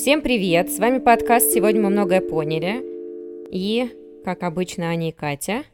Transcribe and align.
Всем 0.00 0.22
привет! 0.22 0.72
С 0.72 0.78
вами 0.78 0.98
подкаст 0.98 1.52
«Сегодня 1.52 1.82
мы 1.82 1.90
многое 1.90 2.22
поняли». 2.22 2.82
И, 3.50 3.94
как 4.24 4.44
обычно, 4.44 4.86
Аня 4.86 5.10
и 5.10 5.12
Катя. 5.12 5.64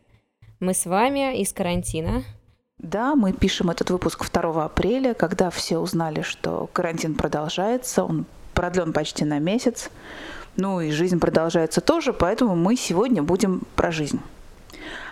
Мы 0.58 0.74
с 0.74 0.84
вами 0.84 1.40
из 1.40 1.52
карантина. 1.52 2.24
Да, 2.78 3.14
мы 3.14 3.32
пишем 3.32 3.70
этот 3.70 3.90
выпуск 3.90 4.28
2 4.28 4.64
апреля, 4.64 5.14
когда 5.14 5.48
все 5.50 5.78
узнали, 5.78 6.22
что 6.22 6.68
карантин 6.72 7.14
продолжается. 7.14 8.02
Он 8.02 8.26
продлен 8.52 8.92
почти 8.92 9.24
на 9.24 9.38
месяц. 9.38 9.90
Ну 10.56 10.80
и 10.80 10.90
жизнь 10.90 11.20
продолжается 11.20 11.80
тоже, 11.80 12.12
поэтому 12.12 12.56
мы 12.56 12.74
сегодня 12.74 13.22
будем 13.22 13.62
про 13.76 13.92
жизнь. 13.92 14.18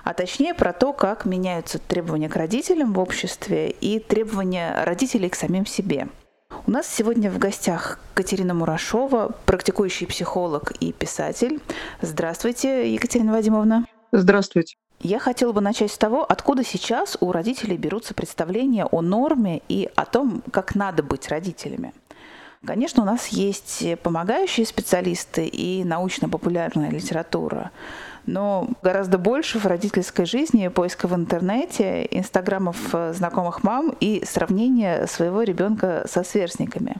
А 0.03 0.13
точнее 0.13 0.55
про 0.55 0.73
то, 0.73 0.93
как 0.93 1.25
меняются 1.25 1.79
требования 1.79 2.29
к 2.29 2.35
родителям 2.35 2.93
в 2.93 2.99
обществе 2.99 3.71
и 3.71 4.01
требования 4.01 4.83
родителей 4.83 5.29
к 5.29 5.37
самим 5.37 5.67
себе– 5.67 6.09
у 6.67 6.71
нас 6.71 6.87
сегодня 6.87 7.31
в 7.31 7.39
гостях 7.39 7.99
Катерина 8.15 8.55
Мурашова, 8.55 9.33
практикующий 9.45 10.07
психолог 10.07 10.73
и 10.81 10.93
писатель. 10.93 11.61
Здравствуйте, 12.01 12.93
Екатерина 12.93 13.33
Вадимовна. 13.33 13.87
Здравствуйте. 14.13 14.77
Я 15.01 15.19
хотела 15.19 15.53
бы 15.53 15.61
начать 15.61 15.93
с 15.93 15.99
того, 15.99 16.25
откуда 16.25 16.65
сейчас 16.65 17.19
у 17.21 17.33
родителей 17.33 17.77
берутся 17.77 18.15
представления 18.15 18.87
о 18.87 19.03
норме 19.03 19.61
и 19.69 19.91
о 19.95 20.07
том, 20.07 20.43
как 20.51 20.75
надо 20.75 21.03
быть 21.03 21.29
родителями. 21.29 21.93
Конечно, 22.65 23.03
у 23.03 23.07
нас 23.07 23.29
есть 23.29 23.85
помогающие 24.03 24.65
специалисты 24.65 25.47
и 25.47 25.85
научно-популярная 25.85 26.91
литература, 26.91 27.73
но 28.27 28.69
гораздо 28.83 29.19
больше 29.19 29.59
в 29.59 29.67
родительской 29.67 30.27
жизни 30.27 30.69
поиска 30.69 31.09
в 31.09 31.15
интернете, 31.15 32.07
инстаграмов 32.11 32.95
э, 32.95 33.13
знакомых 33.13 33.63
мам 33.63 33.95
и 34.01 34.25
сравнения 34.25 35.07
своего 35.07 35.43
ребенка 35.43 36.05
со 36.09 36.25
сверстниками. 36.25 36.97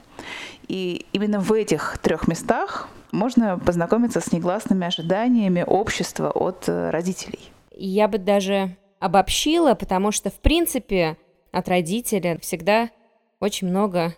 И 0.67 1.05
именно 1.13 1.39
в 1.39 1.51
этих 1.53 1.97
трех 1.99 2.27
местах 2.27 2.87
можно 3.11 3.57
познакомиться 3.57 4.21
с 4.21 4.31
негласными 4.31 4.85
ожиданиями 4.85 5.63
общества 5.65 6.31
от 6.31 6.65
э, 6.67 6.89
родителей. 6.89 7.39
Я 7.71 8.07
бы 8.07 8.17
даже 8.17 8.75
обобщила, 8.99 9.73
потому 9.73 10.11
что, 10.11 10.29
в 10.29 10.39
принципе, 10.39 11.17
от 11.51 11.69
родителя 11.69 12.37
всегда 12.41 12.89
очень 13.39 13.67
много 13.67 14.15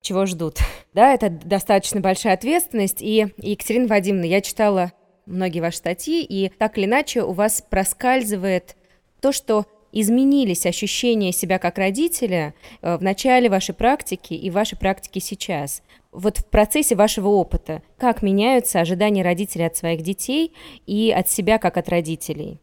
чего 0.00 0.26
ждут. 0.26 0.58
Да, 0.96 1.12
это 1.12 1.28
достаточно 1.28 2.00
большая 2.00 2.32
ответственность. 2.32 3.02
И, 3.02 3.26
Екатерина 3.36 3.86
Вадимовна, 3.86 4.24
я 4.24 4.40
читала 4.40 4.92
многие 5.26 5.60
ваши 5.60 5.78
статьи, 5.78 6.24
и 6.24 6.50
так 6.58 6.78
или 6.78 6.86
иначе 6.86 7.22
у 7.22 7.32
вас 7.32 7.62
проскальзывает 7.68 8.76
то, 9.20 9.32
что 9.32 9.66
изменились 9.92 10.66
ощущения 10.66 11.32
себя 11.32 11.58
как 11.58 11.78
родителя 11.78 12.54
э, 12.82 12.96
в 12.96 13.02
начале 13.02 13.48
вашей 13.48 13.74
практики 13.74 14.34
и 14.34 14.50
вашей 14.50 14.76
практики 14.78 15.18
сейчас. 15.18 15.82
Вот 16.12 16.38
в 16.38 16.46
процессе 16.46 16.94
вашего 16.94 17.28
опыта, 17.28 17.82
как 17.98 18.22
меняются 18.22 18.80
ожидания 18.80 19.22
родителей 19.22 19.66
от 19.66 19.76
своих 19.76 20.02
детей 20.02 20.52
и 20.86 21.10
от 21.10 21.30
себя 21.30 21.58
как 21.58 21.76
от 21.76 21.88
родителей? 21.88 22.60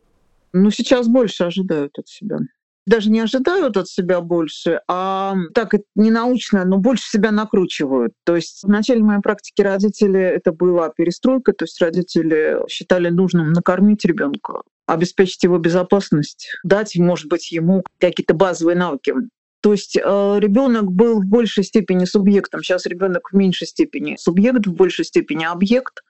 Ну, 0.53 0.69
сейчас 0.69 1.07
больше 1.07 1.45
ожидают 1.45 1.97
от 1.97 2.07
себя 2.07 2.37
даже 2.85 3.09
не 3.09 3.19
ожидают 3.19 3.77
от 3.77 3.87
себя 3.87 4.21
больше, 4.21 4.81
а 4.87 5.35
так 5.53 5.73
это 5.73 5.83
не 5.95 6.11
научно, 6.11 6.65
но 6.65 6.77
больше 6.77 7.09
себя 7.09 7.31
накручивают. 7.31 8.13
То 8.25 8.35
есть 8.35 8.63
в 8.63 8.69
начале 8.69 9.01
моей 9.03 9.21
практики 9.21 9.61
родители 9.61 10.19
это 10.19 10.51
была 10.51 10.89
перестройка, 10.89 11.53
то 11.53 11.65
есть 11.65 11.81
родители 11.81 12.59
считали 12.69 13.09
нужным 13.09 13.53
накормить 13.53 14.05
ребенка, 14.05 14.61
обеспечить 14.85 15.43
его 15.43 15.57
безопасность, 15.57 16.49
дать, 16.63 16.95
может 16.97 17.27
быть, 17.27 17.51
ему 17.51 17.83
какие-то 17.99 18.33
базовые 18.33 18.75
навыки. 18.75 19.13
То 19.61 19.71
есть 19.71 19.95
э, 19.95 20.01
ребенок 20.39 20.91
был 20.91 21.21
в 21.21 21.25
большей 21.25 21.63
степени 21.63 22.03
субъектом, 22.03 22.61
сейчас 22.61 22.85
ребенок 22.85 23.29
в 23.31 23.35
меньшей 23.35 23.65
степени 23.65 24.17
субъект, 24.19 24.67
в 24.67 24.73
большей 24.73 25.05
степени 25.05 25.45
объект. 25.45 26.01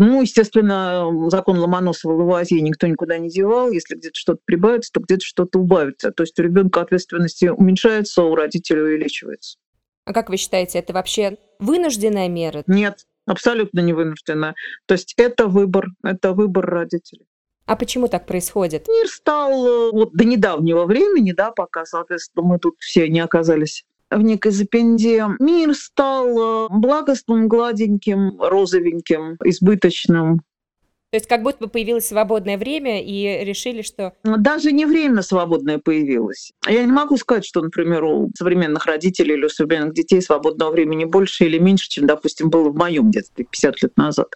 Ну, 0.00 0.22
естественно, 0.22 1.28
закон 1.28 1.58
Ломоносова 1.58 2.12
в 2.12 2.18
Лавуазье 2.18 2.60
никто 2.60 2.86
никуда 2.86 3.18
не 3.18 3.28
девал. 3.28 3.72
Если 3.72 3.96
где-то 3.96 4.16
что-то 4.16 4.38
прибавится, 4.44 4.92
то 4.92 5.00
где-то 5.00 5.24
что-то 5.24 5.58
убавится. 5.58 6.12
То 6.12 6.22
есть 6.22 6.38
у 6.38 6.42
ребенка 6.44 6.82
ответственности 6.82 7.46
уменьшается, 7.46 8.22
а 8.22 8.26
у 8.26 8.36
родителей 8.36 8.82
увеличивается. 8.82 9.58
А 10.04 10.12
как 10.12 10.30
вы 10.30 10.36
считаете, 10.36 10.78
это 10.78 10.92
вообще 10.92 11.36
вынужденная 11.58 12.28
мера? 12.28 12.62
Нет, 12.68 13.06
абсолютно 13.26 13.80
не 13.80 13.92
вынужденная. 13.92 14.54
То 14.86 14.94
есть 14.94 15.14
это 15.16 15.48
выбор, 15.48 15.88
это 16.04 16.32
выбор 16.32 16.64
родителей. 16.66 17.26
А 17.66 17.74
почему 17.74 18.06
так 18.06 18.24
происходит? 18.24 18.86
Мир 18.86 19.08
стал 19.08 19.66
э, 19.66 19.90
вот 19.90 20.12
до 20.12 20.24
недавнего 20.24 20.84
времени, 20.84 21.32
да, 21.32 21.50
пока, 21.50 21.84
соответственно, 21.84 22.46
мы 22.46 22.60
тут 22.60 22.76
все 22.78 23.08
не 23.08 23.18
оказались 23.18 23.84
в 24.10 24.20
некой 24.22 24.52
запенде. 24.52 25.26
Мир 25.38 25.74
стал 25.74 26.66
э, 26.66 26.68
благостным, 26.70 27.48
гладеньким, 27.48 28.40
розовеньким, 28.40 29.36
избыточным. 29.44 30.40
То 31.10 31.16
есть 31.16 31.26
как 31.26 31.42
будто 31.42 31.58
бы 31.60 31.68
появилось 31.68 32.06
свободное 32.06 32.58
время 32.58 33.02
и 33.02 33.42
решили, 33.42 33.80
что... 33.80 34.12
Даже 34.24 34.72
не 34.72 34.84
время 34.84 35.22
свободное 35.22 35.78
появилось. 35.78 36.52
Я 36.66 36.84
не 36.84 36.92
могу 36.92 37.16
сказать, 37.16 37.46
что, 37.46 37.62
например, 37.62 38.04
у 38.04 38.30
современных 38.36 38.84
родителей 38.84 39.34
или 39.34 39.46
у 39.46 39.48
современных 39.48 39.94
детей 39.94 40.20
свободного 40.20 40.70
времени 40.70 41.06
больше 41.06 41.46
или 41.46 41.58
меньше, 41.58 41.88
чем, 41.88 42.06
допустим, 42.06 42.50
было 42.50 42.68
в 42.68 42.76
моем 42.76 43.10
детстве 43.10 43.46
50 43.46 43.82
лет 43.82 43.96
назад. 43.96 44.28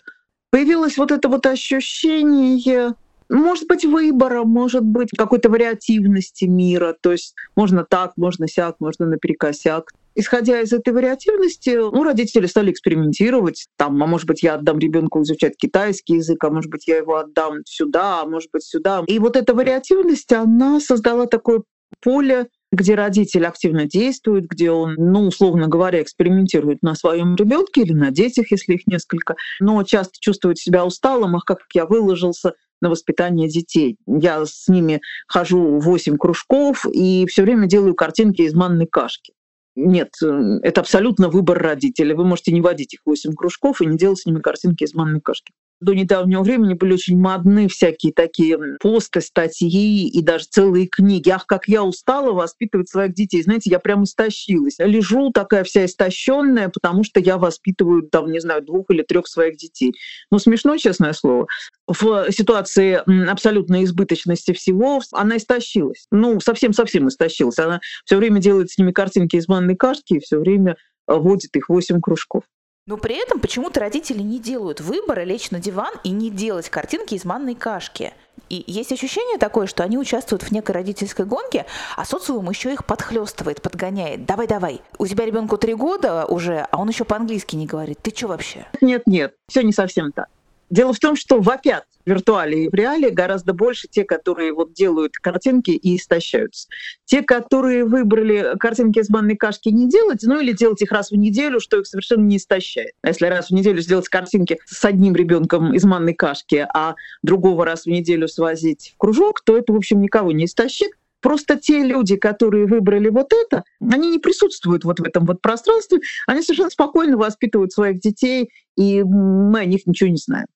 Появилось 0.50 0.96
вот 0.96 1.12
это 1.12 1.28
вот 1.28 1.44
ощущение 1.44 2.94
может 3.32 3.66
быть, 3.66 3.84
выбора, 3.84 4.44
может 4.44 4.84
быть, 4.84 5.10
какой-то 5.16 5.48
вариативности 5.48 6.44
мира. 6.44 6.94
То 7.00 7.12
есть 7.12 7.34
можно 7.56 7.84
так, 7.84 8.12
можно 8.16 8.46
сяк, 8.46 8.76
можно 8.78 9.06
наперекосяк. 9.06 9.90
Исходя 10.14 10.60
из 10.60 10.72
этой 10.72 10.92
вариативности, 10.92 11.70
ну, 11.70 12.04
родители 12.04 12.46
стали 12.46 12.70
экспериментировать. 12.70 13.66
Там, 13.76 14.02
а 14.02 14.06
может 14.06 14.26
быть, 14.26 14.42
я 14.42 14.54
отдам 14.54 14.78
ребенку 14.78 15.22
изучать 15.22 15.56
китайский 15.56 16.16
язык, 16.16 16.44
а 16.44 16.50
может 16.50 16.70
быть, 16.70 16.86
я 16.86 16.98
его 16.98 17.16
отдам 17.16 17.60
сюда, 17.64 18.20
а 18.20 18.26
может 18.26 18.50
быть, 18.52 18.64
сюда. 18.64 19.02
И 19.06 19.18
вот 19.18 19.36
эта 19.36 19.54
вариативность, 19.54 20.32
она 20.32 20.80
создала 20.80 21.26
такое 21.26 21.62
поле 22.00 22.48
где 22.72 22.94
родитель 22.94 23.46
активно 23.46 23.84
действует, 23.84 24.46
где 24.46 24.70
он, 24.70 24.94
ну, 24.96 25.26
условно 25.26 25.68
говоря, 25.68 26.00
экспериментирует 26.02 26.82
на 26.82 26.94
своем 26.94 27.36
ребенке 27.36 27.82
или 27.82 27.92
на 27.92 28.10
детях, 28.10 28.50
если 28.50 28.74
их 28.74 28.86
несколько, 28.86 29.36
но 29.60 29.82
часто 29.84 30.14
чувствует 30.18 30.56
себя 30.56 30.86
усталым, 30.86 31.36
ах, 31.36 31.44
как 31.44 31.58
я 31.74 31.84
выложился, 31.84 32.54
на 32.82 32.90
воспитание 32.90 33.48
детей. 33.48 33.96
Я 34.06 34.44
с 34.44 34.68
ними 34.68 35.00
хожу 35.26 35.78
в 35.78 35.84
8 35.84 36.18
кружков 36.18 36.84
и 36.92 37.26
все 37.26 37.42
время 37.42 37.66
делаю 37.66 37.94
картинки 37.94 38.42
из 38.42 38.54
манной 38.54 38.86
кашки. 38.86 39.32
Нет, 39.74 40.10
э, 40.22 40.58
это 40.62 40.82
абсолютно 40.82 41.28
выбор 41.28 41.58
родителей. 41.58 42.14
Вы 42.14 42.26
можете 42.26 42.52
не 42.52 42.60
водить 42.60 42.94
их 42.94 43.00
в 43.04 43.08
8 43.08 43.32
кружков 43.32 43.80
и 43.80 43.86
не 43.86 43.96
делать 43.96 44.18
с 44.18 44.26
ними 44.26 44.40
картинки 44.40 44.84
из 44.84 44.94
манной 44.94 45.20
кашки 45.20 45.52
до 45.82 45.94
недавнего 45.94 46.42
времени 46.42 46.74
были 46.74 46.94
очень 46.94 47.18
модны 47.18 47.68
всякие 47.68 48.12
такие 48.12 48.58
посты, 48.80 49.20
статьи 49.20 50.08
и 50.08 50.22
даже 50.22 50.46
целые 50.46 50.86
книги. 50.86 51.28
Ах, 51.30 51.46
как 51.46 51.68
я 51.68 51.82
устала 51.82 52.32
воспитывать 52.32 52.88
своих 52.88 53.14
детей. 53.14 53.42
Знаете, 53.42 53.70
я 53.70 53.78
прям 53.78 54.04
истощилась. 54.04 54.76
Лежу 54.78 55.30
такая 55.32 55.64
вся 55.64 55.84
истощенная, 55.84 56.68
потому 56.68 57.04
что 57.04 57.20
я 57.20 57.36
воспитываю, 57.36 58.02
там, 58.02 58.30
не 58.30 58.40
знаю, 58.40 58.62
двух 58.62 58.86
или 58.90 59.02
трех 59.02 59.26
своих 59.26 59.56
детей. 59.56 59.94
Ну, 60.30 60.38
смешно, 60.38 60.76
честное 60.76 61.12
слово. 61.12 61.46
В 61.86 62.30
ситуации 62.30 63.02
абсолютной 63.28 63.84
избыточности 63.84 64.52
всего 64.52 65.00
она 65.12 65.36
истощилась. 65.36 66.06
Ну, 66.10 66.40
совсем-совсем 66.40 67.08
истощилась. 67.08 67.58
Она 67.58 67.80
все 68.04 68.16
время 68.16 68.40
делает 68.40 68.70
с 68.70 68.78
ними 68.78 68.92
картинки 68.92 69.36
из 69.36 69.48
манной 69.48 69.76
кашки 69.76 70.14
и 70.14 70.20
все 70.20 70.38
время 70.38 70.76
водит 71.06 71.56
их 71.56 71.68
восемь 71.68 72.00
кружков. 72.00 72.44
Но 72.86 72.96
при 72.96 73.14
этом 73.14 73.38
почему-то 73.38 73.78
родители 73.78 74.22
не 74.22 74.40
делают 74.40 74.80
выбора 74.80 75.22
лечь 75.22 75.52
на 75.52 75.60
диван 75.60 75.92
и 76.02 76.10
не 76.10 76.30
делать 76.30 76.68
картинки 76.68 77.14
из 77.14 77.24
манной 77.24 77.54
кашки. 77.54 78.12
И 78.48 78.64
есть 78.66 78.90
ощущение 78.90 79.38
такое, 79.38 79.68
что 79.68 79.84
они 79.84 79.96
участвуют 79.96 80.42
в 80.42 80.50
некой 80.50 80.74
родительской 80.74 81.24
гонке, 81.24 81.64
а 81.96 82.04
социум 82.04 82.50
еще 82.50 82.72
их 82.72 82.84
подхлестывает, 82.84 83.62
подгоняет. 83.62 84.26
Давай, 84.26 84.48
давай. 84.48 84.82
У 84.98 85.06
тебя 85.06 85.24
ребенку 85.24 85.58
три 85.58 85.74
года 85.74 86.26
уже, 86.26 86.66
а 86.72 86.78
он 86.78 86.88
еще 86.88 87.04
по-английски 87.04 87.54
не 87.54 87.66
говорит. 87.66 88.00
Ты 88.02 88.10
что 88.10 88.26
вообще? 88.26 88.66
Нет, 88.80 89.04
нет, 89.06 89.36
все 89.48 89.62
не 89.62 89.72
совсем 89.72 90.10
так. 90.10 90.26
Дело 90.72 90.94
в 90.94 90.98
том, 90.98 91.16
что 91.16 91.38
вопят 91.38 91.84
в 92.06 92.08
виртуале 92.08 92.64
и 92.64 92.68
в 92.70 92.72
реале 92.72 93.10
гораздо 93.10 93.52
больше 93.52 93.88
те, 93.88 94.04
которые 94.04 94.54
вот 94.54 94.72
делают 94.72 95.12
картинки 95.18 95.72
и 95.72 95.98
истощаются. 95.98 96.66
Те, 97.04 97.20
которые 97.20 97.84
выбрали 97.84 98.56
картинки 98.58 99.00
из 99.00 99.10
манной 99.10 99.36
кашки 99.36 99.68
не 99.68 99.86
делать, 99.86 100.20
ну 100.22 100.40
или 100.40 100.52
делать 100.52 100.80
их 100.80 100.90
раз 100.90 101.10
в 101.10 101.14
неделю, 101.14 101.60
что 101.60 101.78
их 101.78 101.86
совершенно 101.86 102.22
не 102.22 102.38
истощает. 102.38 102.92
А 103.02 103.08
если 103.08 103.26
раз 103.26 103.48
в 103.48 103.50
неделю 103.50 103.82
сделать 103.82 104.08
картинки 104.08 104.60
с 104.64 104.82
одним 104.82 105.14
ребенком 105.14 105.74
из 105.74 105.84
манной 105.84 106.14
кашки, 106.14 106.66
а 106.72 106.94
другого 107.22 107.66
раз 107.66 107.82
в 107.82 107.88
неделю 107.88 108.26
свозить 108.26 108.92
в 108.94 108.96
кружок, 108.96 109.42
то 109.44 109.58
это, 109.58 109.74
в 109.74 109.76
общем, 109.76 110.00
никого 110.00 110.32
не 110.32 110.46
истощит. 110.46 110.92
Просто 111.20 111.56
те 111.56 111.84
люди, 111.84 112.16
которые 112.16 112.64
выбрали 112.64 113.10
вот 113.10 113.34
это, 113.34 113.64
они 113.78 114.08
не 114.08 114.18
присутствуют 114.18 114.84
вот 114.84 115.00
в 115.00 115.04
этом 115.04 115.26
вот 115.26 115.42
пространстве, 115.42 116.00
они 116.26 116.40
совершенно 116.40 116.70
спокойно 116.70 117.18
воспитывают 117.18 117.72
своих 117.72 118.00
детей, 118.00 118.48
и 118.74 119.02
мы 119.02 119.60
о 119.60 119.64
них 119.66 119.86
ничего 119.86 120.08
не 120.08 120.16
знаем. 120.16 120.46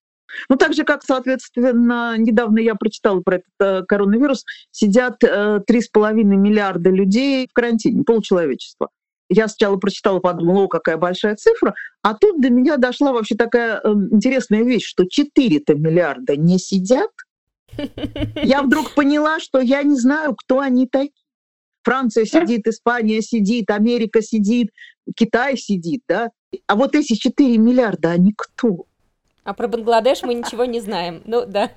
Ну, 0.48 0.56
так 0.56 0.74
же, 0.74 0.84
как, 0.84 1.02
соответственно, 1.02 2.16
недавно 2.18 2.58
я 2.58 2.74
прочитала 2.74 3.20
про 3.20 3.36
этот 3.36 3.50
э, 3.60 3.82
коронавирус, 3.86 4.44
сидят 4.70 5.22
э, 5.24 5.60
3,5 5.68 6.12
миллиарда 6.14 6.90
людей 6.90 7.46
в 7.48 7.52
карантине, 7.52 8.04
полчеловечества. 8.04 8.88
Я 9.28 9.48
сначала 9.48 9.76
прочитала, 9.76 10.20
подумала, 10.20 10.64
о, 10.64 10.68
какая 10.68 10.96
большая 10.96 11.34
цифра, 11.34 11.74
а 12.02 12.14
тут 12.14 12.40
до 12.40 12.50
меня 12.50 12.76
дошла 12.76 13.12
вообще 13.12 13.34
такая 13.34 13.80
э, 13.82 13.88
интересная 14.12 14.62
вещь, 14.62 14.86
что 14.86 15.04
4-то 15.04 15.74
миллиарда 15.74 16.36
не 16.36 16.58
сидят. 16.58 17.10
Я 18.42 18.62
вдруг 18.62 18.94
поняла, 18.94 19.40
что 19.40 19.60
я 19.60 19.82
не 19.82 19.96
знаю, 19.96 20.34
кто 20.34 20.60
они 20.60 20.86
такие. 20.86 21.12
Франция 21.82 22.24
сидит, 22.24 22.66
Испания 22.66 23.22
сидит, 23.22 23.70
Америка 23.70 24.20
сидит, 24.20 24.70
Китай 25.14 25.56
сидит, 25.56 26.02
да? 26.08 26.30
А 26.66 26.74
вот 26.74 26.96
эти 26.96 27.14
4 27.14 27.58
миллиарда, 27.58 28.10
они 28.10 28.34
кто? 28.36 28.86
А 29.46 29.54
про 29.54 29.68
Бангладеш 29.68 30.24
мы 30.24 30.34
ничего 30.34 30.64
не 30.64 30.80
знаем. 30.80 31.22
Ну 31.24 31.46
да. 31.46 31.70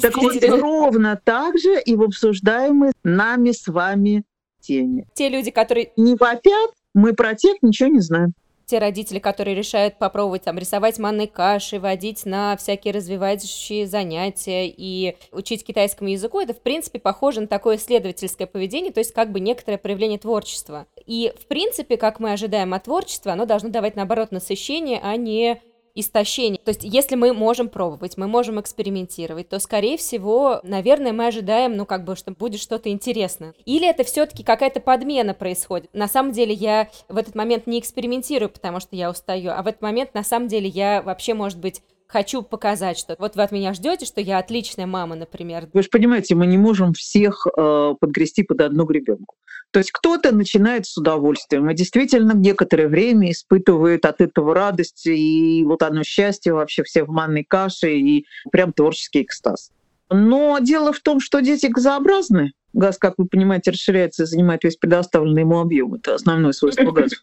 Так 0.00 0.16
вот, 0.16 0.34
ровно 0.44 1.20
так 1.22 1.58
же 1.58 1.80
и 1.80 1.96
в 1.96 2.02
обсуждаемой 2.02 2.92
нами 3.02 3.50
с 3.50 3.66
вами 3.66 4.22
теме. 4.60 5.04
Те 5.14 5.28
люди, 5.28 5.50
которые 5.50 5.90
не 5.96 6.14
вопят, 6.14 6.70
мы 6.94 7.14
про 7.14 7.34
тех 7.34 7.56
ничего 7.60 7.88
не 7.88 8.00
знаем 8.00 8.34
те 8.68 8.78
родители, 8.78 9.18
которые 9.18 9.56
решают 9.56 9.98
попробовать 9.98 10.42
там 10.42 10.58
рисовать 10.58 10.98
манной 10.98 11.26
каши, 11.26 11.80
водить 11.80 12.26
на 12.26 12.54
всякие 12.58 12.92
развивающие 12.92 13.86
занятия 13.86 14.68
и 14.68 15.16
учить 15.32 15.64
китайскому 15.64 16.10
языку, 16.10 16.38
это, 16.38 16.52
в 16.52 16.60
принципе, 16.60 16.98
похоже 16.98 17.40
на 17.40 17.46
такое 17.46 17.78
исследовательское 17.78 18.46
поведение, 18.46 18.92
то 18.92 19.00
есть 19.00 19.14
как 19.14 19.32
бы 19.32 19.40
некоторое 19.40 19.78
проявление 19.78 20.18
творчества. 20.18 20.86
И, 21.06 21.32
в 21.40 21.46
принципе, 21.46 21.96
как 21.96 22.20
мы 22.20 22.32
ожидаем 22.32 22.74
от 22.74 22.84
творчества, 22.84 23.32
оно 23.32 23.46
должно 23.46 23.70
давать, 23.70 23.96
наоборот, 23.96 24.32
насыщение, 24.32 25.00
а 25.02 25.16
не 25.16 25.62
истощение. 26.00 26.60
То 26.64 26.70
есть, 26.70 26.84
если 26.84 27.16
мы 27.16 27.32
можем 27.32 27.68
пробовать, 27.68 28.16
мы 28.16 28.26
можем 28.26 28.60
экспериментировать, 28.60 29.48
то, 29.48 29.58
скорее 29.58 29.96
всего, 29.96 30.60
наверное, 30.62 31.12
мы 31.12 31.26
ожидаем, 31.26 31.76
ну, 31.76 31.86
как 31.86 32.04
бы, 32.04 32.16
что 32.16 32.32
будет 32.32 32.60
что-то 32.60 32.90
интересное. 32.90 33.54
Или 33.64 33.88
это 33.88 34.04
все-таки 34.04 34.42
какая-то 34.42 34.80
подмена 34.80 35.34
происходит. 35.34 35.90
На 35.92 36.08
самом 36.08 36.32
деле, 36.32 36.52
я 36.52 36.88
в 37.08 37.16
этот 37.16 37.34
момент 37.34 37.66
не 37.66 37.78
экспериментирую, 37.78 38.50
потому 38.50 38.80
что 38.80 38.96
я 38.96 39.10
устаю, 39.10 39.50
а 39.50 39.62
в 39.62 39.66
этот 39.66 39.82
момент, 39.82 40.14
на 40.14 40.24
самом 40.24 40.48
деле, 40.48 40.68
я 40.68 41.02
вообще, 41.02 41.34
может 41.34 41.58
быть, 41.58 41.82
хочу 42.08 42.42
показать, 42.42 42.98
что 42.98 43.14
вот 43.18 43.36
вы 43.36 43.42
от 43.42 43.52
меня 43.52 43.72
ждете, 43.74 44.06
что 44.06 44.20
я 44.20 44.38
отличная 44.38 44.86
мама, 44.86 45.14
например. 45.14 45.68
Вы 45.72 45.82
же 45.82 45.88
понимаете, 45.90 46.34
мы 46.34 46.46
не 46.46 46.58
можем 46.58 46.94
всех 46.94 47.46
э, 47.46 47.94
подгрести 48.00 48.42
под 48.42 48.62
одну 48.62 48.84
гребенку. 48.84 49.36
То 49.70 49.78
есть 49.78 49.92
кто-то 49.92 50.34
начинает 50.34 50.86
с 50.86 50.96
удовольствием, 50.96 51.68
и 51.70 51.74
действительно 51.74 52.32
некоторое 52.32 52.88
время 52.88 53.30
испытывает 53.30 54.06
от 54.06 54.22
этого 54.22 54.54
радость, 54.54 55.06
и 55.06 55.62
вот 55.66 55.82
оно 55.82 56.02
счастье 56.02 56.54
вообще 56.54 56.82
все 56.82 57.04
в 57.04 57.10
манной 57.10 57.44
каше, 57.44 57.92
и 57.94 58.24
прям 58.50 58.72
творческий 58.72 59.22
экстаз. 59.22 59.70
Но 60.10 60.58
дело 60.58 60.92
в 60.94 61.00
том, 61.00 61.20
что 61.20 61.40
дети 61.40 61.66
газообразны. 61.66 62.52
Газ, 62.72 62.96
как 62.98 63.14
вы 63.18 63.26
понимаете, 63.26 63.72
расширяется 63.72 64.22
и 64.22 64.26
занимает 64.26 64.64
весь 64.64 64.76
предоставленный 64.76 65.42
ему 65.42 65.58
объем. 65.58 65.94
Это 65.94 66.14
основное 66.14 66.52
свойство 66.52 66.90
газа. 66.92 67.16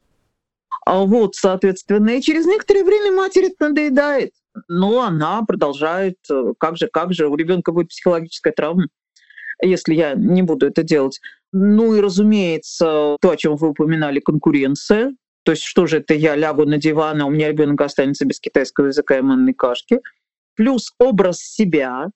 А 0.85 1.03
вот, 1.03 1.35
соответственно, 1.35 2.11
и 2.11 2.21
через 2.21 2.45
некоторое 2.45 2.83
время 2.83 3.11
матери 3.11 3.47
это 3.47 3.69
надоедает 3.69 4.31
но 4.67 5.01
она 5.01 5.43
продолжает, 5.43 6.17
э, 6.29 6.53
как 6.57 6.77
же, 6.77 6.87
как 6.87 7.13
же, 7.13 7.27
у 7.27 7.35
ребенка 7.35 7.71
будет 7.71 7.89
психологическая 7.89 8.53
травма, 8.53 8.87
если 9.61 9.93
я 9.93 10.13
не 10.13 10.41
буду 10.41 10.67
это 10.67 10.83
делать. 10.83 11.19
Ну 11.51 11.95
и, 11.95 12.01
разумеется, 12.01 13.17
то, 13.21 13.29
о 13.31 13.37
чем 13.37 13.55
вы 13.55 13.69
упоминали, 13.69 14.19
конкуренция. 14.19 15.15
То 15.43 15.51
есть 15.51 15.63
что 15.63 15.85
же 15.85 15.97
это 15.97 16.13
я 16.13 16.35
лягу 16.35 16.65
на 16.65 16.77
диван, 16.77 17.21
а 17.21 17.25
у 17.25 17.29
меня 17.29 17.49
ребенок 17.49 17.81
останется 17.81 18.25
без 18.25 18.39
китайского 18.39 18.87
языка 18.87 19.17
и 19.17 19.21
манной 19.21 19.53
кашки. 19.53 20.01
Плюс 20.55 20.91
образ 20.99 21.39
себя, 21.39 22.09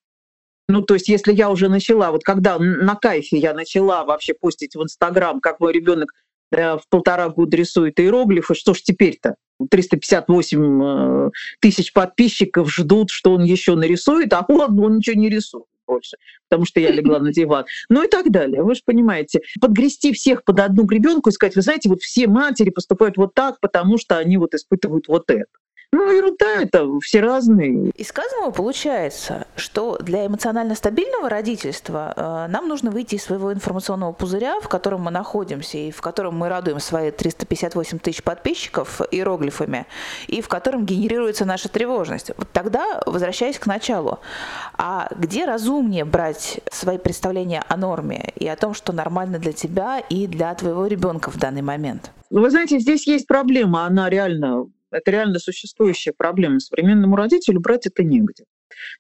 ну, 0.68 0.81
то 0.81 0.94
есть, 0.95 1.10
если 1.10 1.33
я 1.33 1.50
уже 1.50 1.69
начала, 1.69 2.12
вот 2.12 2.24
когда 2.24 2.57
на 2.57 2.95
кайфе 2.95 3.38
я 3.38 3.54
начала 3.54 4.04
вообще 4.04 4.33
постить 4.33 4.75
в 4.75 4.83
Инстаграм, 4.83 5.39
как 5.42 5.60
мой 5.60 5.74
ребенок 5.74 6.13
в 6.51 6.81
полтора 6.90 7.30
года 7.30 7.57
рисует 7.57 8.00
иероглифы, 8.00 8.56
что 8.56 8.74
ж 8.74 8.81
теперь-то? 8.81 9.36
358 9.69 10.84
э, 10.84 11.30
тысяч 11.60 11.92
подписчиков 11.92 12.74
ждут, 12.74 13.10
что 13.10 13.34
он 13.34 13.44
еще 13.44 13.75
нарисует, 13.75 14.31
а 14.34 14.46
он, 14.48 14.80
он 14.80 14.98
ничего 14.98 15.19
не 15.19 15.30
рисует 15.30 15.66
больше, 15.90 16.18
потому 16.48 16.66
что 16.66 16.80
я 16.80 16.92
легла 16.92 17.19
на 17.19 17.34
диван. 17.34 17.66
Ну 17.90 18.04
и 18.04 18.07
так 18.07 18.30
далее. 18.31 18.63
Вы 18.63 18.75
же 18.75 18.81
понимаете, 18.86 19.42
подгрести 19.60 20.13
всех 20.13 20.44
под 20.44 20.60
одну 20.60 20.84
гребенку 20.84 21.30
и 21.30 21.34
сказать, 21.34 21.56
вы 21.56 21.63
знаете, 21.63 21.90
вот 21.90 22.01
все 22.01 22.28
матери 22.28 22.69
поступают 22.69 23.18
вот 23.18 23.34
так, 23.34 23.60
потому 23.60 23.98
что 23.98 24.18
они 24.18 24.38
вот 24.38 24.54
испытывают 24.54 25.07
вот 25.07 25.30
это. 25.30 25.48
Ну, 25.91 26.12
ерунда 26.12 26.62
это, 26.62 26.88
все 27.00 27.19
разные. 27.19 27.89
Из 27.95 28.07
сказанного 28.09 28.51
получается, 28.51 29.47
что 29.56 29.97
для 29.97 30.27
эмоционально 30.27 30.75
стабильного 30.75 31.30
родительства 31.30 32.13
э, 32.15 32.51
нам 32.51 32.68
нужно 32.68 32.91
выйти 32.91 33.15
из 33.15 33.24
своего 33.24 33.51
информационного 33.51 34.12
пузыря, 34.12 34.59
в 34.59 34.69
котором 34.69 35.01
мы 35.01 35.12
находимся, 35.12 35.80
и 35.80 35.89
в 35.89 36.00
котором 36.01 36.38
мы 36.38 36.47
радуем 36.47 36.80
свои 36.80 37.09
358 37.09 37.97
тысяч 38.00 38.21
подписчиков 38.21 39.01
иероглифами, 39.12 39.88
и 40.27 40.41
в 40.41 40.47
котором 40.47 40.86
генерируется 40.86 41.45
наша 41.45 41.69
тревожность. 41.69 42.31
Вот 42.38 42.47
тогда, 42.53 43.01
возвращаясь 43.07 43.57
к 43.57 43.65
началу, 43.65 44.19
а 44.77 45.09
где 45.18 45.45
разумнее 45.45 46.06
брать 46.06 46.62
свои 46.71 47.00
представления 47.00 47.63
о 47.68 47.77
норме 47.77 48.31
и 48.35 48.47
о 48.47 48.56
том, 48.56 48.75
что 48.75 48.94
нормально 48.94 49.39
для 49.39 49.53
тебя 49.53 50.00
и 50.00 50.27
для 50.27 50.53
твоего 50.53 50.85
ребенка 50.85 51.31
в 51.31 51.38
данный 51.38 51.63
момент? 51.63 52.12
Вы 52.30 52.51
знаете, 52.51 52.77
здесь 52.77 53.07
есть 53.07 53.25
проблема, 53.25 53.85
она 53.85 54.07
реально 54.07 54.68
это 54.91 55.12
реально 55.12 55.39
существующая 55.39 56.13
проблема. 56.15 56.59
Современному 56.59 57.15
родителю 57.15 57.59
брать 57.59 57.88
это 57.88 58.03
негде. 58.03 58.45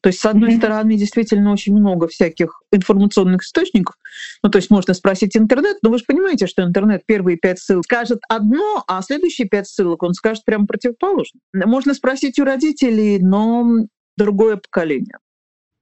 То 0.01 0.07
есть, 0.07 0.19
с 0.19 0.25
одной 0.25 0.51
mm-hmm. 0.51 0.57
стороны, 0.57 0.95
действительно 0.95 1.51
очень 1.51 1.73
много 1.73 2.07
всяких 2.07 2.61
информационных 2.71 3.43
источников. 3.43 3.95
Ну, 4.43 4.49
то 4.49 4.57
есть 4.57 4.69
можно 4.69 4.93
спросить 4.93 5.37
интернет, 5.37 5.77
но 5.81 5.89
вы 5.89 5.99
же 5.99 6.05
понимаете, 6.07 6.47
что 6.47 6.63
интернет 6.63 7.03
первые 7.05 7.37
пять 7.37 7.59
ссылок 7.59 7.85
скажет 7.85 8.19
одно, 8.27 8.83
а 8.87 9.01
следующие 9.01 9.47
пять 9.47 9.67
ссылок 9.67 10.03
он 10.03 10.13
скажет 10.13 10.43
прямо 10.45 10.65
противоположное. 10.65 11.41
Можно 11.53 11.93
спросить 11.93 12.39
у 12.39 12.43
родителей, 12.43 13.19
но 13.19 13.85
другое 14.17 14.57
поколение. 14.57 15.17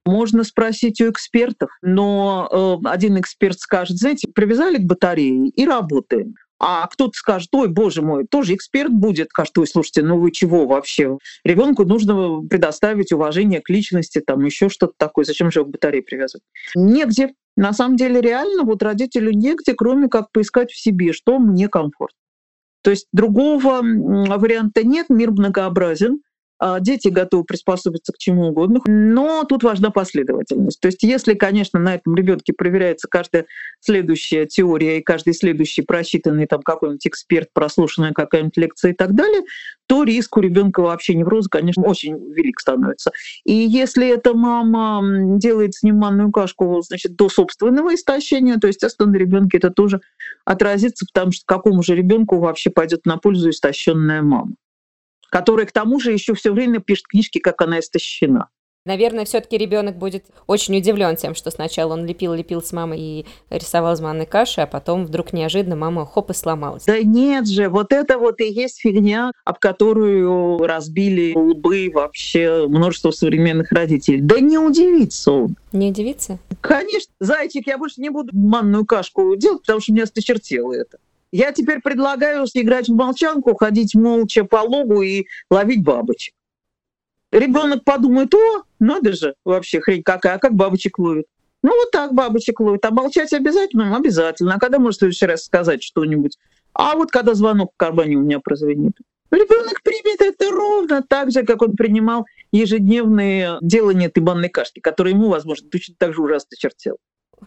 Можно 0.04 0.44
спросить 0.44 1.00
у 1.00 1.10
экспертов, 1.10 1.70
но 1.82 2.80
э, 2.82 2.88
один 2.88 3.20
эксперт 3.20 3.58
скажет, 3.58 3.98
знаете, 3.98 4.28
привязали 4.28 4.78
к 4.78 4.86
батарее 4.86 5.48
и 5.48 5.66
работаем. 5.66 6.34
А 6.60 6.86
кто-то 6.88 7.12
скажет, 7.14 7.48
ой, 7.52 7.68
боже 7.68 8.02
мой, 8.02 8.26
тоже 8.26 8.54
эксперт 8.54 8.92
будет, 8.92 9.28
скажет, 9.30 9.56
ой, 9.58 9.66
слушайте, 9.66 10.02
ну 10.02 10.18
вы 10.18 10.32
чего 10.32 10.66
вообще? 10.66 11.18
Ребенку 11.44 11.84
нужно 11.84 12.40
предоставить 12.48 13.12
уважение 13.12 13.60
к 13.60 13.70
личности, 13.70 14.20
там 14.20 14.44
еще 14.44 14.68
что-то 14.68 14.94
такое. 14.96 15.24
Зачем 15.24 15.50
же 15.50 15.60
его 15.60 15.68
к 15.68 15.72
батарее 15.72 16.02
привязывать? 16.02 16.42
Негде. 16.74 17.34
На 17.56 17.72
самом 17.72 17.96
деле 17.96 18.20
реально 18.20 18.62
вот 18.62 18.82
родителю 18.82 19.32
негде, 19.32 19.74
кроме 19.74 20.08
как 20.08 20.30
поискать 20.32 20.70
в 20.70 20.78
себе, 20.78 21.12
что 21.12 21.38
мне 21.38 21.68
комфортно. 21.68 22.18
То 22.82 22.90
есть 22.90 23.06
другого 23.12 23.80
варианта 23.82 24.84
нет, 24.84 25.10
мир 25.10 25.32
многообразен. 25.32 26.20
А, 26.58 26.80
дети 26.80 27.08
готовы 27.08 27.44
приспособиться 27.44 28.12
к 28.12 28.18
чему 28.18 28.48
угодно, 28.48 28.80
но 28.86 29.44
тут 29.44 29.62
важна 29.62 29.90
последовательность. 29.90 30.80
То 30.80 30.88
есть 30.88 31.02
если, 31.02 31.34
конечно, 31.34 31.78
на 31.78 31.94
этом 31.94 32.16
ребенке 32.16 32.52
проверяется 32.52 33.06
каждая 33.08 33.46
следующая 33.80 34.46
теория 34.46 34.98
и 34.98 35.02
каждый 35.02 35.34
следующий 35.34 35.82
просчитанный 35.82 36.46
там 36.46 36.62
какой-нибудь 36.62 37.06
эксперт, 37.06 37.48
прослушанная 37.52 38.12
какая-нибудь 38.12 38.56
лекция 38.56 38.90
и 38.92 38.94
так 38.94 39.14
далее, 39.14 39.42
то 39.86 40.02
риск 40.02 40.36
у 40.36 40.40
ребенка 40.40 40.80
вообще 40.80 41.14
невроза, 41.14 41.48
конечно, 41.48 41.84
очень 41.84 42.16
велик 42.34 42.60
становится. 42.60 43.12
И 43.44 43.54
если 43.54 44.08
эта 44.08 44.34
мама 44.34 45.38
делает 45.38 45.74
с 45.74 45.82
ним 45.82 45.96
манную 45.96 46.30
кашку 46.32 46.80
значит, 46.82 47.16
до 47.16 47.28
собственного 47.28 47.94
истощения, 47.94 48.56
то, 48.56 48.66
естественно, 48.66 49.10
на 49.10 49.16
ребенке 49.16 49.58
это 49.58 49.70
тоже 49.70 50.00
отразится, 50.44 51.06
потому 51.06 51.32
что 51.32 51.44
какому 51.46 51.82
же 51.82 51.94
ребенку 51.94 52.38
вообще 52.38 52.70
пойдет 52.70 53.06
на 53.06 53.16
пользу 53.16 53.50
истощенная 53.50 54.22
мама 54.22 54.54
которая 55.30 55.66
к 55.66 55.72
тому 55.72 56.00
же 56.00 56.12
еще 56.12 56.34
все 56.34 56.52
время 56.52 56.80
пишет 56.80 57.06
книжки, 57.08 57.38
как 57.38 57.60
она 57.62 57.80
истощена. 57.80 58.48
Наверное, 58.88 59.26
все-таки 59.26 59.58
ребенок 59.58 59.98
будет 59.98 60.24
очень 60.46 60.78
удивлен 60.78 61.14
тем, 61.16 61.34
что 61.34 61.50
сначала 61.50 61.92
он 61.92 62.06
лепил-лепил 62.06 62.62
с 62.62 62.72
мамой 62.72 62.98
и 62.98 63.26
рисовал 63.50 63.92
из 63.92 64.00
манной 64.00 64.24
каши, 64.24 64.62
а 64.62 64.66
потом 64.66 65.04
вдруг 65.04 65.34
неожиданно 65.34 65.76
мама 65.76 66.06
хоп 66.06 66.30
и 66.30 66.32
сломалась. 66.32 66.84
Да 66.86 66.98
нет 67.02 67.46
же, 67.46 67.68
вот 67.68 67.92
это 67.92 68.16
вот 68.16 68.40
и 68.40 68.50
есть 68.50 68.80
фигня, 68.80 69.32
об 69.44 69.58
которую 69.58 70.56
разбили 70.66 71.34
лбы 71.36 71.90
вообще 71.92 72.66
множество 72.66 73.10
современных 73.10 73.72
родителей. 73.72 74.22
Да 74.22 74.40
не 74.40 74.56
удивится 74.56 75.32
он. 75.32 75.56
Не 75.72 75.90
удивится? 75.90 76.38
Конечно. 76.62 77.12
Зайчик, 77.20 77.66
я 77.66 77.76
больше 77.76 78.00
не 78.00 78.08
буду 78.08 78.30
манную 78.32 78.86
кашку 78.86 79.36
делать, 79.36 79.60
потому 79.60 79.80
что 79.80 79.92
мне 79.92 80.04
осточертело 80.04 80.72
это. 80.72 80.96
Я 81.30 81.52
теперь 81.52 81.80
предлагаю 81.80 82.46
играть 82.54 82.88
в 82.88 82.94
молчанку, 82.94 83.54
ходить 83.54 83.94
молча 83.94 84.44
по 84.44 84.62
логу 84.62 85.02
и 85.02 85.26
ловить 85.50 85.82
бабочек. 85.82 86.34
Ребенок 87.30 87.84
подумает, 87.84 88.34
о, 88.34 88.62
надо 88.78 89.12
же, 89.12 89.34
вообще 89.44 89.80
хрень 89.80 90.02
какая, 90.02 90.36
а 90.36 90.38
как 90.38 90.54
бабочек 90.54 90.98
ловит? 90.98 91.26
Ну 91.62 91.70
вот 91.70 91.90
так 91.90 92.14
бабочек 92.14 92.60
ловит. 92.60 92.84
А 92.84 92.90
молчать 92.90 93.32
обязательно? 93.32 93.96
Обязательно. 93.96 94.54
А 94.54 94.58
когда 94.58 94.78
может 94.78 94.96
в 94.96 94.98
следующий 95.00 95.26
раз 95.26 95.44
сказать 95.44 95.82
что-нибудь? 95.82 96.38
А 96.72 96.94
вот 96.94 97.10
когда 97.10 97.34
звонок 97.34 97.72
в 97.74 97.76
кармане 97.76 98.16
у 98.16 98.20
меня 98.20 98.38
прозвенит. 98.40 98.94
Ребенок 99.30 99.82
примет 99.82 100.22
это 100.22 100.50
ровно 100.50 101.02
так 101.06 101.30
же, 101.30 101.42
как 101.42 101.60
он 101.60 101.76
принимал 101.76 102.24
ежедневные 102.50 103.58
делания 103.60 104.06
этой 104.06 104.20
банной 104.22 104.48
кашки, 104.48 104.80
которые 104.80 105.14
ему, 105.14 105.28
возможно, 105.28 105.68
точно 105.68 105.94
так 105.98 106.14
же 106.14 106.22
ужасно 106.22 106.56
чертел. 106.56 106.96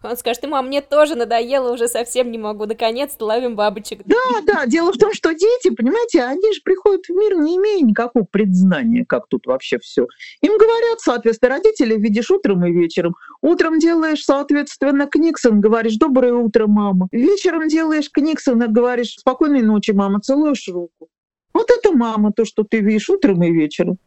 Он 0.03 0.17
скажет, 0.17 0.43
мам, 0.47 0.67
мне 0.67 0.81
тоже 0.81 1.15
надоело, 1.15 1.73
уже 1.73 1.87
совсем 1.87 2.31
не 2.31 2.37
могу, 2.37 2.65
наконец-то 2.65 3.25
ловим 3.25 3.55
бабочек. 3.55 4.01
Да, 4.05 4.41
да, 4.45 4.65
дело 4.65 4.91
в 4.93 4.97
том, 4.97 5.13
что 5.13 5.33
дети, 5.33 5.69
понимаете, 5.69 6.23
они 6.23 6.53
же 6.53 6.61
приходят 6.63 7.05
в 7.05 7.09
мир, 7.09 7.35
не 7.35 7.57
имея 7.57 7.81
никакого 7.81 8.23
предзнания, 8.23 9.05
как 9.07 9.27
тут 9.27 9.45
вообще 9.47 9.79
все. 9.79 10.07
Им 10.41 10.57
говорят, 10.57 10.99
соответственно, 10.99 11.55
родители 11.55 11.95
видишь 11.95 12.31
утром 12.31 12.65
и 12.65 12.71
вечером. 12.71 13.15
Утром 13.41 13.79
делаешь, 13.79 14.23
соответственно, 14.23 15.07
Книксон, 15.07 15.61
говоришь 15.61 15.95
«доброе 15.97 16.33
утро, 16.33 16.67
мама». 16.67 17.07
Вечером 17.11 17.67
делаешь 17.67 18.09
Книксон 18.11 18.61
говоришь 18.71 19.15
«спокойной 19.19 19.61
ночи, 19.61 19.91
мама», 19.91 20.19
целуешь 20.21 20.67
руку. 20.67 21.09
Вот 21.53 21.69
это 21.69 21.91
мама, 21.91 22.31
то, 22.31 22.45
что 22.45 22.63
ты 22.63 22.79
видишь 22.79 23.09
утром 23.09 23.43
и 23.43 23.51
вечером. 23.51 23.97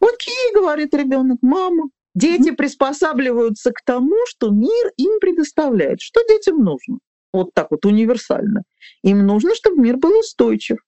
Окей, 0.00 0.54
говорит 0.54 0.94
ребенок, 0.94 1.38
мама. 1.42 1.90
Дети 2.16 2.50
приспосабливаются 2.50 3.72
к 3.72 3.82
тому, 3.84 4.16
что 4.26 4.48
мир 4.48 4.90
им 4.96 5.20
предоставляет. 5.20 6.00
Что 6.00 6.22
детям 6.26 6.64
нужно? 6.64 6.98
Вот 7.30 7.52
так 7.52 7.70
вот 7.70 7.84
универсально. 7.84 8.62
Им 9.02 9.26
нужно, 9.26 9.54
чтобы 9.54 9.82
мир 9.82 9.98
был 9.98 10.18
устойчив. 10.18 10.78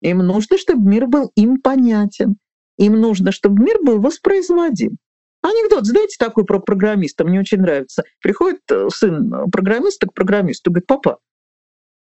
Им 0.00 0.20
нужно, 0.20 0.56
чтобы 0.56 0.88
мир 0.88 1.06
был 1.06 1.30
им 1.36 1.60
понятен. 1.60 2.36
Им 2.78 2.98
нужно, 2.98 3.30
чтобы 3.30 3.62
мир 3.62 3.76
был 3.82 4.00
воспроизводим. 4.00 4.96
Анекдот, 5.42 5.84
знаете, 5.84 6.16
такой 6.18 6.46
про 6.46 6.60
программиста, 6.60 7.24
мне 7.24 7.40
очень 7.40 7.60
нравится. 7.60 8.02
Приходит 8.22 8.60
э, 8.70 8.88
сын 8.88 9.50
программиста 9.50 10.06
к 10.06 10.14
программисту, 10.14 10.70
говорит, 10.70 10.86
папа, 10.86 11.18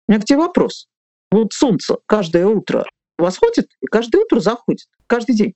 у 0.06 0.12
меня 0.12 0.20
к 0.20 0.24
тебе 0.24 0.38
вопрос. 0.38 0.86
Вот 1.32 1.52
солнце 1.52 1.96
каждое 2.06 2.46
утро 2.46 2.84
восходит 3.16 3.66
и 3.80 3.86
каждое 3.86 4.18
утро 4.22 4.38
заходит, 4.38 4.86
каждый 5.08 5.34
день 5.34 5.54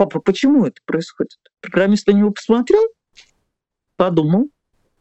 папа, 0.00 0.18
почему 0.18 0.64
это 0.64 0.80
происходит? 0.86 1.36
Программист 1.60 2.06
на 2.06 2.12
него 2.12 2.30
посмотрел, 2.30 2.80
подумал 3.96 4.48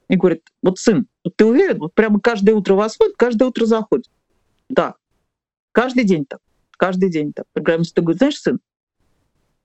и 0.10 0.18
говорит, 0.18 0.44
вот 0.62 0.78
сын, 0.78 1.08
вот 1.24 1.38
ты 1.38 1.46
уверен, 1.46 1.80
вот 1.80 1.94
прямо 1.94 2.20
каждое 2.20 2.54
утро 2.54 2.74
восходит, 2.74 3.16
каждое 3.16 3.46
утро 3.46 3.66
заходит. 3.66 4.12
Да, 4.68 4.96
каждый 5.72 6.04
день 6.04 6.26
так, 6.26 6.42
каждый 6.72 7.10
день 7.10 7.32
так. 7.32 7.46
Программист 7.54 7.98
говорит, 7.98 8.18
знаешь, 8.18 8.42
сын, 8.42 8.60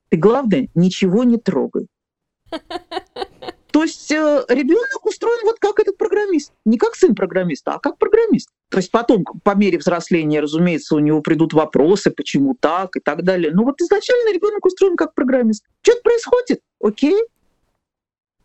ты 0.07 0.15
главное, 0.15 0.69
ничего 0.73 1.25
не 1.25 1.35
трогай. 1.35 1.87
То 3.75 3.83
есть 3.83 4.09
э, 4.09 4.45
ребенок 4.47 5.05
устроен 5.05 5.43
вот 5.43 5.59
как 5.59 5.81
этот 5.81 5.97
программист. 5.97 6.53
Не 6.63 6.77
как 6.77 6.95
сын 6.95 7.13
программиста, 7.13 7.73
а 7.73 7.79
как 7.79 7.97
программист. 7.97 8.47
То 8.69 8.77
есть 8.77 8.89
потом, 8.89 9.25
по 9.43 9.53
мере 9.53 9.77
взросления, 9.77 10.39
разумеется, 10.39 10.95
у 10.95 10.99
него 10.99 11.19
придут 11.19 11.51
вопросы, 11.51 12.09
почему 12.09 12.55
так 12.57 12.95
и 12.95 13.01
так 13.01 13.23
далее. 13.23 13.51
Но 13.53 13.65
вот 13.65 13.81
изначально 13.81 14.33
ребенок 14.33 14.65
устроен 14.65 14.95
как 14.95 15.13
программист. 15.13 15.65
Что-то 15.81 16.03
происходит, 16.03 16.61
окей. 16.81 17.17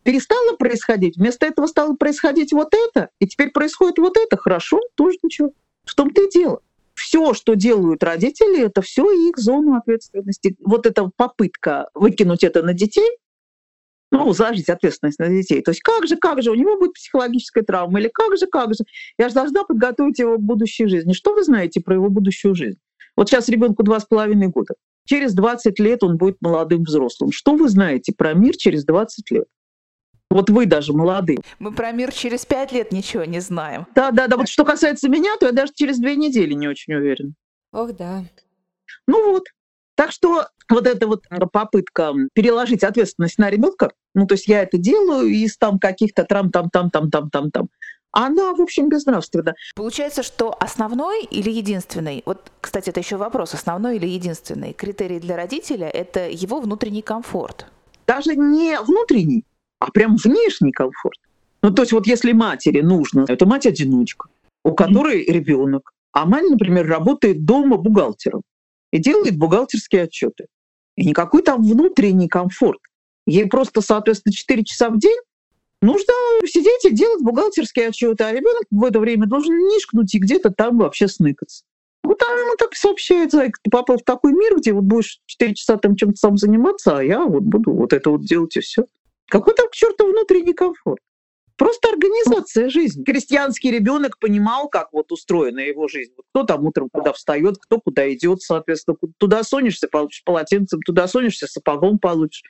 Перестало 0.03 0.57
происходить, 0.57 1.15
вместо 1.15 1.45
этого 1.45 1.67
стало 1.67 1.95
происходить 1.95 2.51
вот 2.51 2.73
это, 2.73 3.07
и 3.19 3.25
теперь 3.25 3.51
происходит 3.51 3.99
вот 3.99 4.17
это, 4.17 4.35
хорошо, 4.35 4.81
тоже 4.95 5.17
ничего. 5.23 5.53
В 5.85 5.95
том-то 5.95 6.23
и 6.23 6.29
дело. 6.29 6.59
Все, 6.93 7.33
что 7.33 7.53
делают 7.53 8.03
родители, 8.03 8.65
это 8.65 8.81
все 8.81 9.09
их 9.29 9.37
зону 9.37 9.77
ответственности. 9.77 10.57
Вот 10.59 10.85
эта 10.85 11.09
попытка 11.15 11.87
выкинуть 11.93 12.43
это 12.43 12.63
на 12.63 12.73
детей, 12.73 13.09
ну, 14.11 14.33
заложить 14.33 14.69
ответственность 14.69 15.19
на 15.19 15.29
детей. 15.29 15.61
То 15.61 15.71
есть 15.71 15.81
как 15.81 16.05
же, 16.05 16.17
как 16.17 16.41
же, 16.43 16.51
у 16.51 16.55
него 16.55 16.77
будет 16.77 16.93
психологическая 16.93 17.63
травма, 17.63 17.99
или 17.99 18.09
как 18.13 18.37
же, 18.37 18.45
как 18.47 18.73
же, 18.73 18.83
я 19.17 19.29
же 19.29 19.35
должна 19.35 19.63
подготовить 19.63 20.19
его 20.19 20.37
к 20.37 20.41
будущей 20.41 20.87
жизни. 20.87 21.13
Что 21.13 21.33
вы 21.33 21.43
знаете 21.43 21.79
про 21.81 21.95
его 21.95 22.09
будущую 22.09 22.53
жизнь? 22.53 22.79
Вот 23.15 23.29
сейчас 23.29 23.49
ребенку 23.49 23.83
два 23.83 23.99
с 23.99 24.05
половиной 24.05 24.47
года. 24.47 24.75
Через 25.05 25.33
20 25.33 25.79
лет 25.79 26.03
он 26.03 26.17
будет 26.17 26.37
молодым 26.41 26.83
взрослым. 26.83 27.31
Что 27.31 27.55
вы 27.55 27.69
знаете 27.69 28.13
про 28.15 28.33
мир 28.33 28.55
через 28.55 28.85
20 28.85 29.31
лет? 29.31 29.45
Вот 30.29 30.49
вы 30.49 30.65
даже 30.65 30.93
молодые. 30.93 31.39
Мы 31.59 31.73
про 31.73 31.91
мир 31.91 32.13
через 32.13 32.45
пять 32.45 32.71
лет 32.71 32.93
ничего 32.93 33.25
не 33.25 33.41
знаем. 33.41 33.85
Да, 33.95 34.11
да, 34.11 34.27
да. 34.27 34.37
Вот 34.37 34.47
что 34.47 34.63
касается 34.63 35.09
меня, 35.09 35.35
то 35.37 35.47
я 35.47 35.51
даже 35.51 35.73
через 35.75 35.99
две 35.99 36.15
недели 36.15 36.53
не 36.53 36.69
очень 36.69 36.93
уверен. 36.93 37.35
Ох, 37.73 37.93
да. 37.93 38.23
Ну 39.07 39.31
вот. 39.31 39.43
Так 39.95 40.11
что 40.11 40.47
вот 40.69 40.87
эта 40.87 41.07
вот 41.07 41.25
попытка 41.51 42.13
переложить 42.33 42.83
ответственность 42.83 43.37
на 43.37 43.49
ребенка, 43.49 43.91
ну 44.15 44.25
то 44.25 44.35
есть 44.35 44.47
я 44.47 44.63
это 44.63 44.77
делаю 44.77 45.27
из 45.27 45.57
там 45.57 45.79
каких-то 45.79 46.23
трам-там-там-там-там-там-там, 46.23 47.69
она, 48.11 48.53
в 48.53 48.61
общем, 48.61 48.89
безнравственна. 48.89 49.55
Получается, 49.75 50.21
что 50.23 50.55
основной 50.59 51.23
или 51.23 51.49
единственный, 51.49 52.23
вот, 52.25 52.51
кстати, 52.59 52.89
это 52.89 52.99
еще 52.99 53.15
вопрос, 53.17 53.53
основной 53.53 53.97
или 53.97 54.07
единственный 54.07 54.73
критерий 54.73 55.19
для 55.19 55.37
родителя– 55.37 55.87
это 55.93 56.29
его 56.29 56.59
внутренний 56.59 57.01
комфорт. 57.01 57.67
Даже 58.07 58.35
не 58.35 58.79
внутренний, 58.81 59.45
а 59.79 59.91
прям 59.91 60.17
внешний 60.17 60.73
комфорт. 60.73 61.19
Ну, 61.61 61.71
то 61.71 61.83
есть 61.83 61.93
вот 61.93 62.05
если 62.07 62.33
матери 62.33 62.81
нужно, 62.81 63.25
это 63.27 63.45
мать-одиночка, 63.45 64.27
у 64.65 64.73
которой 64.73 65.21
mm-hmm. 65.21 65.31
ребенок, 65.31 65.93
а 66.11 66.25
мать, 66.25 66.49
например, 66.49 66.87
работает 66.87 67.45
дома 67.45 67.77
бухгалтером 67.77 68.41
и 68.91 68.99
делает 68.99 69.37
бухгалтерские 69.37 70.03
отчеты. 70.03 70.47
И 70.95 71.05
никакой 71.05 71.41
там 71.41 71.63
внутренний 71.63 72.27
комфорт. 72.27 72.79
Ей 73.25 73.45
просто, 73.47 73.81
соответственно, 73.81 74.33
4 74.33 74.63
часа 74.63 74.89
в 74.89 74.99
день 74.99 75.17
нужно 75.81 76.13
сидеть 76.45 76.85
и 76.85 76.93
делать 76.93 77.21
бухгалтерские 77.21 77.87
отчеты, 77.87 78.23
а 78.23 78.31
ребенок 78.31 78.63
в 78.69 78.83
это 78.83 78.99
время 78.99 79.25
должен 79.25 79.57
нишкнуть 79.57 80.13
и 80.13 80.19
где-то 80.19 80.51
там 80.51 80.77
вообще 80.77 81.07
сныкаться. 81.07 81.63
Вот 82.03 82.17
там 82.17 82.35
ему 82.35 82.55
так 82.57 82.75
сообщает, 82.75 83.31
Зайка, 83.31 83.59
ты 83.61 83.69
попал 83.69 83.97
в 83.97 84.03
такой 84.03 84.33
мир, 84.33 84.57
где 84.57 84.73
вот 84.73 84.83
будешь 84.83 85.19
4 85.27 85.55
часа 85.55 85.77
там 85.77 85.95
чем-то 85.95 86.17
сам 86.17 86.37
заниматься, 86.37 86.97
а 86.97 87.03
я 87.03 87.23
вот 87.23 87.43
буду 87.43 87.71
вот 87.73 87.93
это 87.93 88.09
вот 88.09 88.25
делать 88.25 88.55
и 88.57 88.59
все. 88.59 88.85
Какой 89.29 89.53
там 89.53 89.69
к 89.69 89.73
черту 89.73 90.11
внутренний 90.11 90.53
комфорт? 90.53 90.99
Просто 91.61 91.89
организация 91.89 92.69
жизни. 92.69 93.03
Крестьянский 93.03 93.69
ребенок 93.69 94.17
понимал, 94.17 94.67
как 94.67 94.91
вот 94.93 95.11
устроена 95.11 95.59
его 95.59 95.87
жизнь. 95.87 96.11
Кто 96.31 96.43
там 96.43 96.65
утром 96.65 96.89
куда 96.91 97.13
встает, 97.13 97.59
кто 97.59 97.79
куда 97.79 98.11
идет, 98.11 98.41
соответственно, 98.41 98.97
туда 99.19 99.43
сонишься, 99.43 99.87
получишь 99.87 100.23
полотенцем, 100.23 100.81
туда 100.81 101.07
сонишься, 101.07 101.45
сапогом 101.45 101.99
получишь. 101.99 102.41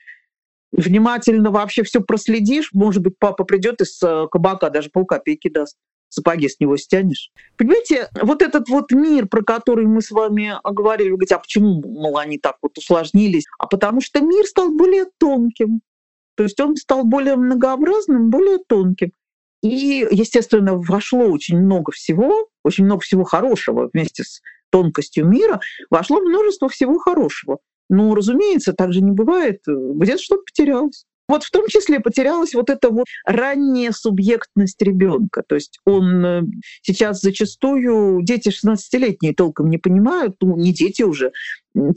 Внимательно 0.72 1.52
вообще 1.52 1.84
все 1.84 2.00
проследишь. 2.00 2.70
Может 2.72 3.04
быть, 3.04 3.16
папа 3.20 3.44
придет 3.44 3.82
из 3.82 4.02
э, 4.02 4.28
кабака, 4.32 4.70
даже 4.70 4.90
полкопейки 4.90 5.50
даст 5.50 5.76
сапоги 6.08 6.48
с 6.48 6.62
него 6.62 6.78
стянешь. 6.78 7.32
Понимаете, 7.58 8.08
вот 8.22 8.42
этот 8.42 8.70
вот 8.70 8.94
мир, 8.94 9.28
про 9.28 9.44
который 9.44 9.88
мы 9.88 10.02
с 10.02 10.12
вами 10.12 10.54
говорили, 10.64 11.10
вы 11.10 11.18
говорите, 11.18 11.36
а 11.36 11.40
почему, 11.40 11.82
мол, 11.86 12.18
они 12.18 12.38
так 12.38 12.56
вот 12.62 12.78
усложнились? 12.78 13.44
А 13.60 13.68
потому 13.68 14.00
что 14.00 14.22
мир 14.22 14.46
стал 14.46 14.72
более 14.72 15.08
тонким. 15.18 15.82
То 16.42 16.46
есть 16.46 16.60
он 16.60 16.76
стал 16.76 17.04
более 17.04 17.36
многообразным, 17.36 18.32
более 18.32 18.58
тонким. 18.68 19.12
И, 19.62 20.08
естественно, 20.10 20.76
вошло 20.76 21.26
очень 21.26 21.60
много 21.60 21.92
всего, 21.92 22.48
очень 22.64 22.86
много 22.86 23.02
всего 23.02 23.24
хорошего 23.24 23.92
вместе 23.94 24.24
с 24.24 24.42
тонкостью 24.72 25.28
мира, 25.28 25.60
вошло 25.92 26.20
множество 26.20 26.68
всего 26.68 26.98
хорошего. 26.98 27.60
Но, 27.90 28.16
разумеется, 28.16 28.74
так 28.74 28.92
же 28.92 29.02
не 29.02 29.12
бывает. 29.12 29.60
Где-то 29.68 30.20
что-то 30.20 30.42
потерялось. 30.42 31.06
Вот 31.32 31.46
в 31.46 31.50
том 31.50 31.66
числе 31.70 32.02
потерялась 32.02 32.54
вот 32.54 32.70
эта 32.70 32.90
вот 32.90 33.06
ранняя 33.26 33.92
субъектность 33.92 34.82
ребенка. 34.82 35.44
То 35.48 35.56
есть 35.56 35.80
он 35.86 36.26
э, 36.26 36.42
сейчас 36.82 37.22
зачастую, 37.22 38.22
дети 38.22 38.50
16-летние 38.50 39.34
толком 39.34 39.70
не 39.70 39.78
понимают, 39.78 40.36
ну 40.42 40.58
не 40.58 40.74
дети 40.74 41.04
уже, 41.04 41.32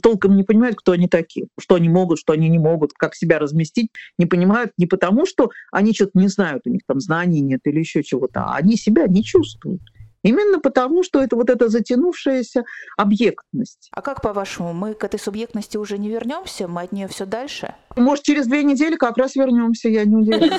толком 0.01 0.37
не 0.37 0.43
понимают, 0.43 0.77
кто 0.77 0.93
они 0.93 1.09
такие, 1.09 1.47
что 1.59 1.75
они 1.75 1.89
могут, 1.89 2.17
что 2.17 2.31
они 2.31 2.47
не 2.47 2.59
могут, 2.59 2.93
как 2.93 3.13
себя 3.13 3.37
разместить, 3.37 3.89
не 4.17 4.25
понимают 4.25 4.71
не 4.77 4.85
потому, 4.85 5.25
что 5.25 5.49
они 5.69 5.93
что-то 5.93 6.11
не 6.17 6.29
знают, 6.29 6.61
у 6.65 6.69
них 6.69 6.83
там 6.87 7.01
знаний 7.01 7.41
нет 7.41 7.59
или 7.65 7.79
еще 7.79 8.03
чего-то, 8.03 8.45
а 8.45 8.55
они 8.55 8.77
себя 8.77 9.05
не 9.05 9.21
чувствуют. 9.21 9.81
Именно 10.25 10.59
потому, 10.59 11.03
что 11.03 11.21
это 11.21 11.35
вот 11.35 11.51
эта 11.51 11.69
затянувшаяся 11.69 12.65
объектность. 12.97 13.89
А 13.91 14.01
как, 14.01 14.23
по-вашему, 14.23 14.73
мы 14.73 14.95
к 14.95 15.03
этой 15.03 15.19
субъектности 15.19 15.77
уже 15.77 15.99
не 15.99 16.09
вернемся? 16.09 16.67
Мы 16.67 16.81
от 16.81 16.91
нее 16.91 17.07
все 17.07 17.27
дальше? 17.27 17.75
Может, 17.95 18.23
через 18.23 18.47
две 18.47 18.63
недели 18.63 18.95
как 18.95 19.17
раз 19.17 19.35
вернемся, 19.35 19.87
я 19.87 20.03
не 20.03 20.15
уверена. 20.15 20.57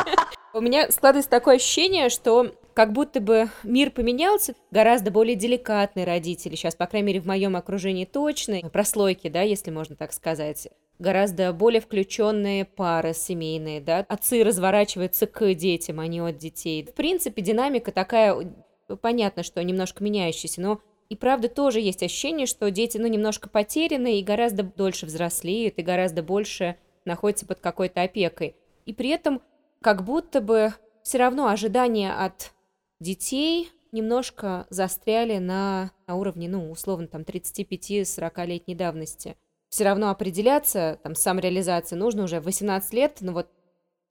У 0.54 0.62
меня 0.62 0.90
складывается 0.90 1.28
такое 1.28 1.56
ощущение, 1.56 2.08
что 2.08 2.54
как 2.72 2.94
будто 2.94 3.20
бы 3.20 3.50
мир 3.64 3.90
поменялся, 3.90 4.54
гораздо 4.70 5.10
более 5.10 5.36
деликатные 5.36 6.06
родители, 6.06 6.54
сейчас, 6.54 6.74
по 6.74 6.86
крайней 6.86 7.08
мере, 7.08 7.20
в 7.20 7.26
моем 7.26 7.54
окружении 7.54 8.06
точно, 8.06 8.60
прослойки, 8.70 9.28
да, 9.28 9.42
если 9.42 9.70
можно 9.70 9.94
так 9.94 10.14
сказать, 10.14 10.68
гораздо 10.98 11.52
более 11.52 11.82
включенные 11.82 12.64
пары 12.64 13.12
семейные, 13.12 13.82
да, 13.82 14.06
отцы 14.08 14.42
разворачиваются 14.42 15.26
к 15.26 15.52
детям, 15.52 16.00
а 16.00 16.06
не 16.06 16.20
от 16.20 16.38
детей. 16.38 16.82
В 16.82 16.94
принципе, 16.94 17.42
динамика 17.42 17.92
такая 17.92 18.34
понятно, 18.96 19.42
что 19.42 19.62
немножко 19.62 20.02
меняющийся, 20.02 20.60
но 20.60 20.80
и 21.08 21.16
правда 21.16 21.48
тоже 21.48 21.80
есть 21.80 22.02
ощущение, 22.02 22.46
что 22.46 22.70
дети, 22.70 22.96
ну, 22.96 23.06
немножко 23.06 23.48
потеряны 23.48 24.18
и 24.18 24.24
гораздо 24.24 24.62
дольше 24.62 25.06
взрослеют, 25.06 25.74
и 25.76 25.82
гораздо 25.82 26.22
больше 26.22 26.76
находятся 27.04 27.46
под 27.46 27.60
какой-то 27.60 28.02
опекой. 28.02 28.56
И 28.86 28.94
при 28.94 29.10
этом 29.10 29.42
как 29.82 30.04
будто 30.04 30.40
бы 30.40 30.72
все 31.02 31.18
равно 31.18 31.48
ожидания 31.48 32.12
от 32.14 32.52
детей 33.00 33.70
немножко 33.92 34.66
застряли 34.70 35.38
на, 35.38 35.90
на 36.06 36.16
уровне, 36.16 36.48
ну, 36.48 36.70
условно, 36.70 37.06
там, 37.08 37.22
35-40-летней 37.22 38.74
давности. 38.74 39.36
Все 39.68 39.84
равно 39.84 40.10
определяться, 40.10 40.98
там, 41.02 41.14
самореализация 41.14 41.98
нужно 41.98 42.24
уже 42.24 42.40
18 42.40 42.92
лет, 42.94 43.18
ну, 43.20 43.32
вот 43.32 43.48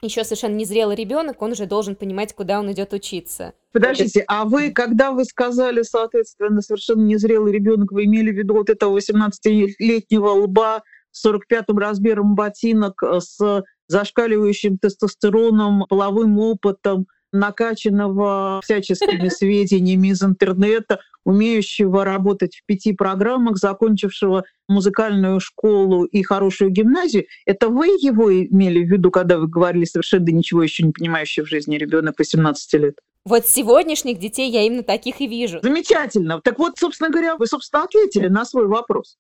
еще 0.02 0.24
совершенно 0.24 0.56
незрелый 0.56 0.96
ребенок, 0.96 1.42
он 1.42 1.52
уже 1.52 1.68
должен 1.68 1.96
понимать, 1.96 2.34
куда 2.34 2.60
он 2.60 2.72
идет 2.72 2.92
учиться. 2.94 3.54
Подождите, 3.72 4.24
а 4.28 4.46
вы, 4.46 4.72
когда 4.72 5.12
вы 5.12 5.26
сказали, 5.26 5.84
соответственно, 5.84 6.62
совершенно 6.62 7.04
незрелый 7.04 7.54
ребенок, 7.54 7.92
вы 7.92 8.06
имели 8.06 8.32
в 8.32 8.36
виду 8.36 8.56
вот 8.56 8.70
этого 8.70 8.98
18-летнего 8.98 10.30
лба 10.30 10.84
с 11.12 11.26
45-м 11.26 11.78
размером 11.78 12.36
ботинок, 12.36 13.02
э, 13.04 13.20
с 13.20 13.64
зашкаливающим 13.88 14.78
тестостероном, 14.80 15.86
половым 15.88 16.40
опытом, 16.40 17.06
накачанного 17.32 18.62
всяческими 18.64 19.30
сведениями 19.30 20.10
из 20.10 20.24
интернета, 20.24 21.00
умеющего 21.24 22.04
работать 22.04 22.56
в 22.56 22.66
пяти 22.66 22.94
программах, 22.94 23.58
закончившего 23.58 24.44
музыкальную 24.68 25.40
школу 25.40 26.06
и 26.06 26.24
хорошую 26.24 26.72
гимназию. 26.72 27.26
Это 27.46 27.70
вы 27.70 27.88
его 27.88 28.34
имели 28.34 28.84
в 28.84 28.90
виду, 28.90 29.12
когда 29.12 29.38
вы 29.38 29.48
говорили 29.48 29.86
совершенно 29.86 30.30
ничего 30.30 30.64
еще 30.64 30.84
не 30.84 30.92
понимающий 30.92 31.44
в 31.44 31.48
жизни 31.48 31.78
ребенок 31.78 32.16
18 32.18 32.74
лет? 32.74 32.96
Вот 33.24 33.46
сегодняшних 33.46 34.18
детей 34.18 34.50
я 34.50 34.64
именно 34.64 34.84
таких 34.84 35.22
и 35.22 35.28
вижу. 35.28 35.60
Замечательно. 35.62 36.42
Так 36.42 36.58
вот, 36.58 36.80
собственно 36.80 37.12
говоря, 37.12 37.36
вы, 37.36 37.46
собственно, 37.46 37.84
ответили 37.84 38.28
на 38.28 38.46
свой 38.46 38.68
вопрос. 38.68 39.18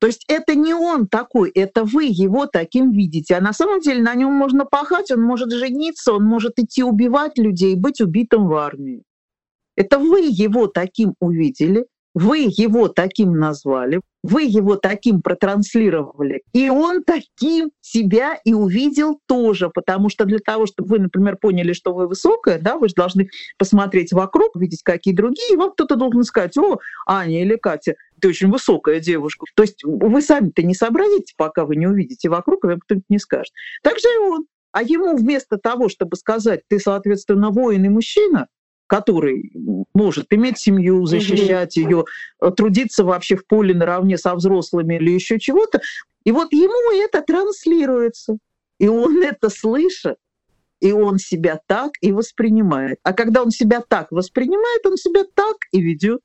То 0.00 0.06
есть 0.06 0.24
это 0.28 0.54
не 0.54 0.72
он 0.72 1.08
такой, 1.08 1.50
это 1.50 1.84
вы 1.84 2.04
его 2.04 2.46
таким 2.46 2.90
видите. 2.90 3.34
А 3.36 3.40
на 3.40 3.52
самом 3.52 3.80
деле 3.80 4.02
на 4.02 4.14
нем 4.14 4.32
можно 4.32 4.64
пахать, 4.64 5.10
он 5.10 5.20
может 5.20 5.52
жениться, 5.52 6.14
он 6.14 6.24
может 6.24 6.58
идти 6.58 6.82
убивать 6.82 7.36
людей, 7.36 7.76
быть 7.76 8.00
убитым 8.00 8.48
в 8.48 8.54
армии. 8.54 9.04
Это 9.76 9.98
вы 9.98 10.20
его 10.22 10.68
таким 10.68 11.14
увидели, 11.20 11.86
вы 12.14 12.48
его 12.50 12.88
таким 12.88 13.38
назвали, 13.38 14.00
вы 14.22 14.42
его 14.42 14.76
таким 14.76 15.22
протранслировали, 15.22 16.42
и 16.52 16.68
он 16.68 17.02
таким 17.04 17.70
себя 17.80 18.38
и 18.44 18.52
увидел 18.52 19.20
тоже, 19.26 19.70
потому 19.70 20.08
что 20.08 20.24
для 20.24 20.38
того, 20.38 20.66
чтобы 20.66 20.88
вы, 20.88 20.98
например, 20.98 21.36
поняли, 21.36 21.72
что 21.72 21.94
вы 21.94 22.06
высокая, 22.06 22.58
да, 22.58 22.76
вы 22.76 22.88
же 22.88 22.94
должны 22.94 23.28
посмотреть 23.58 24.12
вокруг, 24.12 24.56
видеть, 24.56 24.82
какие 24.82 25.14
другие, 25.14 25.54
и 25.54 25.56
вам 25.56 25.72
кто-то 25.72 25.96
должен 25.96 26.24
сказать, 26.24 26.56
о, 26.58 26.78
Аня 27.06 27.42
или 27.42 27.56
Катя, 27.56 27.94
ты 28.20 28.28
очень 28.28 28.50
высокая 28.50 29.00
девушка. 29.00 29.46
То 29.54 29.62
есть 29.62 29.82
вы 29.84 30.20
сами-то 30.20 30.62
не 30.62 30.74
сообразите, 30.74 31.32
пока 31.36 31.64
вы 31.64 31.76
не 31.76 31.86
увидите 31.86 32.28
вокруг, 32.28 32.64
вам 32.64 32.80
кто-нибудь 32.80 33.08
не 33.08 33.18
скажет. 33.18 33.52
Так 33.82 33.98
же 33.98 34.08
и 34.08 34.18
он. 34.18 34.46
А 34.72 34.82
ему 34.82 35.16
вместо 35.16 35.56
того, 35.56 35.88
чтобы 35.88 36.16
сказать, 36.16 36.60
ты, 36.68 36.78
соответственно, 36.78 37.50
воин 37.50 37.84
и 37.84 37.88
мужчина, 37.88 38.46
который 38.90 39.52
может 39.94 40.32
иметь 40.32 40.58
семью, 40.58 41.06
защищать 41.06 41.78
mm-hmm. 41.78 41.82
ее, 41.82 42.04
э, 42.42 42.50
трудиться 42.50 43.04
вообще 43.04 43.36
в 43.36 43.46
поле 43.46 43.72
наравне 43.72 44.18
со 44.18 44.34
взрослыми 44.34 44.96
или 44.96 45.12
еще 45.12 45.38
чего-то. 45.38 45.80
И 46.24 46.32
вот 46.32 46.52
ему 46.52 46.92
это 46.92 47.22
транслируется. 47.22 48.38
И 48.80 48.88
он 48.88 49.22
это 49.22 49.48
слышит, 49.48 50.16
и 50.80 50.90
он 50.90 51.18
себя 51.18 51.60
так 51.68 51.92
и 52.00 52.10
воспринимает. 52.10 52.98
А 53.04 53.12
когда 53.12 53.42
он 53.42 53.52
себя 53.52 53.80
так 53.80 54.10
воспринимает, 54.10 54.84
он 54.84 54.96
себя 54.96 55.22
так 55.34 55.58
и 55.70 55.80
ведет. 55.80 56.22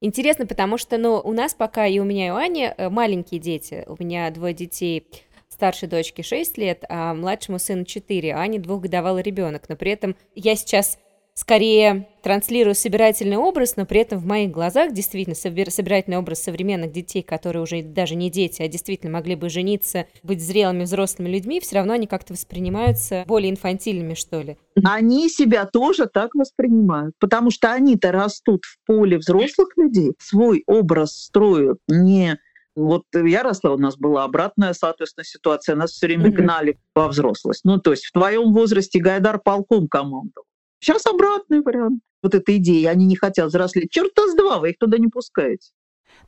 Интересно, 0.00 0.44
потому 0.44 0.78
что 0.78 0.98
ну, 0.98 1.20
у 1.22 1.32
нас 1.32 1.54
пока 1.54 1.86
и 1.86 2.00
у 2.00 2.04
меня, 2.04 2.26
и 2.26 2.30
у 2.30 2.34
Ани 2.34 2.72
э, 2.76 2.88
маленькие 2.88 3.40
дети. 3.40 3.84
У 3.86 3.94
меня 4.02 4.28
двое 4.32 4.54
детей 4.54 5.06
старшей 5.52 5.86
дочке 5.86 6.24
6 6.24 6.58
лет, 6.58 6.84
а 6.88 7.14
младшему 7.14 7.60
сыну 7.60 7.84
4, 7.84 8.34
а 8.34 8.40
Ане 8.40 8.58
двухгодовалый 8.58 9.22
ребенок. 9.22 9.68
Но 9.68 9.76
при 9.76 9.92
этом 9.92 10.16
я 10.34 10.56
сейчас 10.56 10.98
скорее 11.34 12.08
транслирую 12.22 12.74
собирательный 12.74 13.36
образ, 13.36 13.76
но 13.76 13.86
при 13.86 14.00
этом 14.00 14.18
в 14.18 14.26
моих 14.26 14.50
глазах 14.50 14.92
действительно 14.92 15.34
собирательный 15.34 16.18
образ 16.18 16.42
современных 16.42 16.92
детей, 16.92 17.22
которые 17.22 17.62
уже 17.62 17.82
даже 17.82 18.14
не 18.14 18.30
дети, 18.30 18.62
а 18.62 18.68
действительно 18.68 19.12
могли 19.12 19.34
бы 19.34 19.48
жениться, 19.48 20.06
быть 20.22 20.42
зрелыми 20.42 20.84
взрослыми 20.84 21.30
людьми, 21.30 21.60
все 21.60 21.76
равно 21.76 21.94
они 21.94 22.06
как-то 22.06 22.32
воспринимаются 22.32 23.24
более 23.26 23.50
инфантильными, 23.50 24.14
что 24.14 24.40
ли. 24.40 24.56
Они 24.84 25.28
себя 25.28 25.66
тоже 25.66 26.06
так 26.06 26.34
воспринимают, 26.34 27.14
потому 27.18 27.50
что 27.50 27.72
они-то 27.72 28.12
растут 28.12 28.64
в 28.64 28.78
поле 28.86 29.18
взрослых 29.18 29.70
людей, 29.76 30.12
свой 30.18 30.62
образ 30.66 31.24
строят 31.24 31.78
не 31.88 32.38
вот 32.74 33.02
я 33.12 33.42
росла, 33.42 33.72
у 33.72 33.78
нас 33.78 33.98
была 33.98 34.24
обратная, 34.24 34.72
соответственно, 34.72 35.24
ситуация. 35.24 35.76
Нас 35.76 35.90
все 35.90 36.06
время 36.06 36.30
гнали 36.30 36.78
во 36.94 37.08
взрослость. 37.08 37.62
Ну, 37.64 37.78
то 37.78 37.90
есть 37.90 38.06
в 38.06 38.12
твоем 38.12 38.54
возрасте 38.54 38.98
Гайдар 38.98 39.38
полком 39.38 39.88
командовал. 39.88 40.46
Сейчас 40.82 41.06
обратный 41.06 41.62
вариант. 41.62 42.00
Вот 42.24 42.34
эта 42.34 42.56
идея, 42.56 42.90
они 42.90 43.06
не 43.06 43.14
хотят 43.14 43.46
взрослеть. 43.46 43.92
Черта 43.92 44.26
с 44.26 44.34
два, 44.34 44.58
вы 44.58 44.70
их 44.70 44.78
туда 44.78 44.98
не 44.98 45.06
пускаете. 45.06 45.70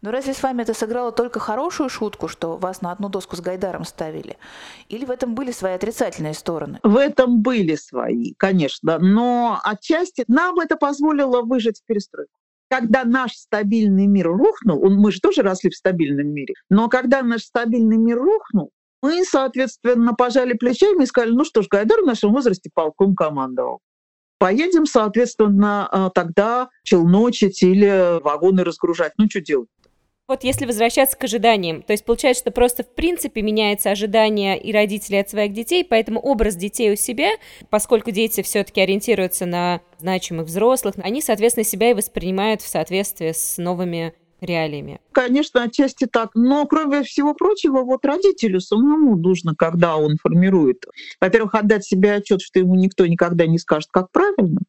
Но 0.01 0.12
разве 0.12 0.33
с 0.33 0.45
вами 0.45 0.62
это 0.62 0.75
сыграло 0.75 1.11
только 1.11 1.40
хорошую 1.40 1.88
шутку, 1.88 2.29
что 2.29 2.57
вас 2.57 2.81
на 2.81 2.93
одну 2.93 3.09
доску 3.09 3.35
с 3.35 3.40
Гайдаром 3.40 3.85
ставили? 3.85 4.37
Или 4.88 5.05
в 5.07 5.11
этом 5.11 5.35
были 5.35 5.51
свои 5.51 5.73
отрицательные 5.73 6.35
стороны? 6.35 6.79
В 6.85 6.97
этом 6.97 7.43
были 7.43 7.75
свои, 7.75 8.35
конечно. 8.37 8.99
Но 9.01 9.59
отчасти 9.64 10.25
нам 10.29 10.61
это 10.61 10.77
позволило 10.77 11.43
выжить 11.43 11.81
в 11.81 11.85
перестройку. 11.85 12.38
Когда 12.71 13.03
наш 13.05 13.33
стабильный 13.33 14.07
мир 14.07 14.29
рухнул, 14.29 14.85
он, 14.85 14.95
мы 14.99 15.11
же 15.11 15.21
тоже 15.21 15.43
росли 15.43 15.71
в 15.71 15.75
стабильном 15.75 16.29
мире, 16.29 16.55
но 16.71 16.88
когда 16.88 17.23
наш 17.23 17.43
стабильный 17.43 17.97
мир 17.97 18.19
рухнул, 18.19 18.71
мы, 19.03 19.25
соответственно, 19.25 20.14
пожали 20.14 20.55
плечами 20.55 21.03
и 21.03 21.07
сказали, 21.07 21.33
ну 21.33 21.45
что 21.45 21.62
ж, 21.62 21.67
Гайдар 21.69 22.03
в 22.03 22.07
нашем 22.07 22.33
возрасте 22.33 22.71
полком 22.73 23.17
командовал. 23.17 23.81
Поедем, 24.45 24.85
соответственно, 24.85 25.89
а, 25.91 26.11
тогда 26.11 26.69
челночить 26.83 27.63
или 27.63 28.21
вагоны 28.23 28.63
разгружать. 28.63 29.15
Ну, 29.17 29.25
что 29.27 29.41
делать? 29.41 29.71
Вот 30.29 30.45
если 30.45 30.67
возвращаться 30.67 31.17
к 31.17 31.25
ожиданиям, 31.25 31.81
то 31.81 31.95
есть 31.95 32.05
получается, 32.05 32.43
что 32.43 32.51
просто 32.51 32.83
в 32.83 32.95
принципе 32.95 33.41
меняется 33.41 33.91
ожидание 33.91 34.61
и 34.61 34.71
родителей 34.71 35.21
от 35.21 35.31
своих 35.31 35.55
детей, 35.55 35.83
поэтому 35.83 36.21
образ 36.21 36.57
детей 36.57 36.93
у 36.93 36.97
себя, 36.97 37.31
поскольку 37.71 38.11
дети 38.11 38.43
все-таки 38.43 38.83
ориентируются 38.83 39.47
на 39.47 39.81
значимых 39.99 40.45
взрослых, 40.45 40.97
они, 40.99 41.23
соответственно, 41.23 41.65
себя 41.65 41.93
и 41.93 41.95
воспринимают 41.95 42.61
в 42.61 42.69
соответствии 42.69 43.33
с 43.33 43.57
новыми 43.57 44.13
реалиями. 44.45 45.01
Конечно, 45.13 45.63
отчасти 45.63 46.07
так. 46.07 46.31
Но, 46.35 46.67
кроме 46.67 47.03
всего 47.03 47.35
прочего, 47.35 47.83
вот 47.83 48.05
родителю 48.05 48.61
самому 48.61 49.17
нужно, 49.17 49.55
когда 49.57 49.97
он 49.97 50.17
формирует, 50.23 50.85
во-первых, 51.21 51.55
отдать 51.55 51.85
себе 51.85 52.15
отчет, 52.15 52.41
что 52.41 52.59
ему 52.59 52.75
никто 52.75 53.07
никогда 53.07 53.47
не 53.47 53.59
скажет, 53.59 53.89
как 53.93 54.11
правильно. 54.13 54.61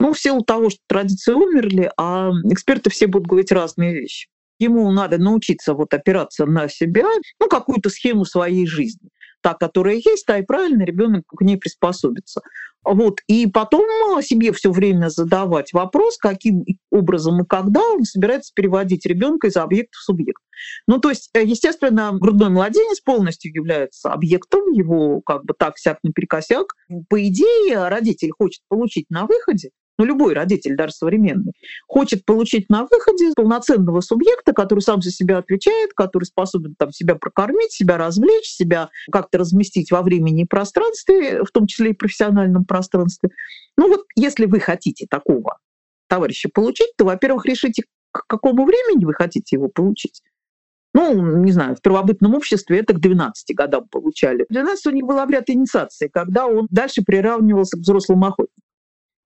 Ну, 0.00 0.12
в 0.12 0.20
силу 0.20 0.42
того, 0.42 0.70
что 0.70 0.80
традиции 0.86 1.32
умерли, 1.32 1.90
а 1.96 2.30
эксперты 2.44 2.90
все 2.90 3.06
будут 3.06 3.28
говорить 3.28 3.52
разные 3.52 3.94
вещи. 3.94 4.28
Ему 4.60 4.90
надо 4.90 5.18
научиться 5.18 5.74
вот 5.74 5.94
опираться 5.94 6.46
на 6.46 6.68
себя, 6.68 7.06
ну, 7.40 7.48
какую-то 7.48 7.90
схему 7.90 8.24
своей 8.24 8.66
жизни 8.66 9.08
та, 9.48 9.54
которая 9.54 9.94
есть, 9.94 10.26
та 10.26 10.38
и 10.38 10.42
правильно 10.42 10.82
ребенок 10.82 11.22
к 11.26 11.40
ней 11.40 11.56
приспособится. 11.56 12.42
Вот. 12.84 13.20
И 13.28 13.46
потом 13.46 13.86
себе 14.22 14.52
все 14.52 14.70
время 14.70 15.08
задавать 15.08 15.72
вопрос, 15.72 16.18
каким 16.18 16.64
образом 16.90 17.42
и 17.42 17.46
когда 17.46 17.80
он 17.80 18.04
собирается 18.04 18.52
переводить 18.54 19.06
ребенка 19.06 19.46
из 19.46 19.56
объекта 19.56 19.96
в 19.98 20.02
субъект. 20.02 20.42
Ну, 20.86 20.98
то 20.98 21.08
есть, 21.08 21.30
э, 21.34 21.44
естественно, 21.44 22.12
грудной 22.12 22.50
младенец 22.50 23.00
полностью 23.00 23.52
является 23.54 24.10
объектом, 24.10 24.72
его 24.72 25.20
как 25.22 25.44
бы 25.44 25.54
так 25.58 25.78
сяк 25.78 25.98
наперекосяк. 26.02 26.74
По 27.08 27.26
идее, 27.26 27.88
родитель 27.88 28.32
хочет 28.36 28.62
получить 28.68 29.06
на 29.08 29.26
выходе 29.26 29.70
ну, 29.98 30.04
любой 30.04 30.32
родитель, 30.32 30.76
даже 30.76 30.92
современный, 30.92 31.52
хочет 31.86 32.24
получить 32.24 32.70
на 32.70 32.84
выходе 32.84 33.32
полноценного 33.34 34.00
субъекта, 34.00 34.52
который 34.52 34.80
сам 34.80 35.02
за 35.02 35.10
себя 35.10 35.38
отвечает, 35.38 35.92
который 35.94 36.24
способен 36.24 36.74
там, 36.78 36.92
себя 36.92 37.16
прокормить, 37.16 37.72
себя 37.72 37.98
развлечь, 37.98 38.46
себя 38.46 38.90
как-то 39.10 39.38
разместить 39.38 39.90
во 39.90 40.02
времени 40.02 40.42
и 40.42 40.46
пространстве, 40.46 41.42
в 41.42 41.50
том 41.50 41.66
числе 41.66 41.90
и 41.90 41.94
профессиональном 41.94 42.64
пространстве. 42.64 43.30
Ну 43.76 43.88
вот 43.88 44.04
если 44.14 44.46
вы 44.46 44.60
хотите 44.60 45.06
такого 45.10 45.58
товарища 46.08 46.48
получить, 46.52 46.92
то, 46.96 47.04
во-первых, 47.04 47.44
решите, 47.46 47.82
к 48.12 48.24
какому 48.26 48.64
времени 48.64 49.04
вы 49.04 49.14
хотите 49.14 49.56
его 49.56 49.68
получить. 49.68 50.22
Ну, 50.94 51.42
не 51.44 51.52
знаю, 51.52 51.76
в 51.76 51.82
первобытном 51.82 52.34
обществе 52.34 52.78
это 52.78 52.94
к 52.94 53.00
12 53.00 53.54
годам 53.54 53.88
получали. 53.88 54.46
В 54.48 54.52
12 54.52 54.86
у 54.86 54.90
них 54.90 55.04
был 55.04 55.18
обряд 55.18 55.50
инициации, 55.50 56.08
когда 56.08 56.46
он 56.46 56.66
дальше 56.70 57.02
приравнивался 57.04 57.76
к 57.76 57.80
взрослым 57.80 58.24
охотникам. 58.24 58.67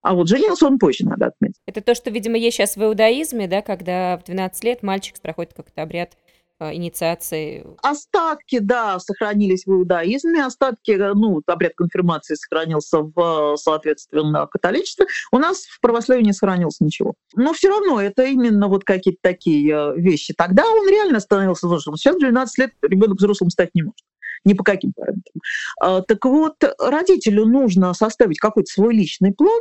А 0.02 0.14
вот 0.14 0.28
женился 0.28 0.66
он 0.66 0.78
позже, 0.78 1.06
надо 1.06 1.26
отметить. 1.26 1.60
Это 1.64 1.80
то, 1.80 1.94
что, 1.94 2.10
видимо, 2.10 2.36
есть 2.36 2.56
сейчас 2.56 2.76
в 2.76 2.82
иудаизме, 2.82 3.46
да, 3.46 3.62
когда 3.62 4.18
в 4.18 4.24
12 4.24 4.64
лет 4.64 4.82
мальчик 4.82 5.20
проходит 5.20 5.54
как-то 5.54 5.82
обряд 5.82 6.16
э, 6.58 6.74
инициации. 6.74 7.64
Остатки, 7.82 8.58
да, 8.58 8.98
сохранились 8.98 9.64
в 9.64 9.70
иудаизме, 9.70 10.44
остатки, 10.44 10.90
э, 10.90 11.14
ну, 11.14 11.40
обряд 11.46 11.74
конфирмации 11.76 12.34
сохранился 12.34 13.02
в, 13.02 13.56
соответственно, 13.56 14.48
католичестве. 14.48 15.06
У 15.30 15.38
нас 15.38 15.66
в 15.66 15.80
православии 15.80 16.24
не 16.24 16.32
сохранилось 16.32 16.80
ничего. 16.80 17.14
Но 17.36 17.52
все 17.52 17.68
равно 17.68 18.00
это 18.00 18.24
именно 18.24 18.66
вот 18.66 18.82
какие-то 18.82 19.20
такие 19.22 19.72
э, 19.72 19.94
вещи. 19.96 20.34
Тогда 20.36 20.64
он 20.68 20.88
реально 20.88 21.20
становился 21.20 21.68
взрослым. 21.68 21.96
Сейчас 21.96 22.16
в 22.16 22.20
12 22.20 22.58
лет 22.58 22.72
ребенок 22.82 23.18
взрослым 23.18 23.50
стать 23.50 23.70
не 23.74 23.82
может 23.82 24.02
ни 24.44 24.54
по 24.54 24.64
каким 24.64 24.92
параметрам. 24.92 25.40
А, 25.80 26.02
так 26.02 26.24
вот, 26.24 26.56
родителю 26.80 27.46
нужно 27.46 27.94
составить 27.94 28.40
какой-то 28.40 28.72
свой 28.72 28.92
личный 28.92 29.32
план, 29.32 29.60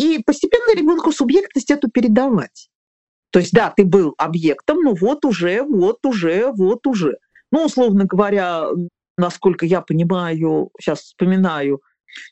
и 0.00 0.22
постепенно 0.24 0.74
ребенку 0.74 1.12
субъектность 1.12 1.70
эту 1.70 1.90
передавать. 1.90 2.70
То 3.30 3.38
есть, 3.38 3.52
да, 3.52 3.72
ты 3.76 3.84
был 3.84 4.14
объектом, 4.16 4.78
но 4.82 4.94
вот 4.94 5.24
уже, 5.24 5.62
вот 5.62 5.98
уже, 6.04 6.50
вот 6.52 6.86
уже. 6.86 7.18
Ну, 7.52 7.66
условно 7.66 8.04
говоря, 8.06 8.68
насколько 9.18 9.66
я 9.66 9.82
понимаю, 9.82 10.70
сейчас 10.80 11.00
вспоминаю, 11.00 11.82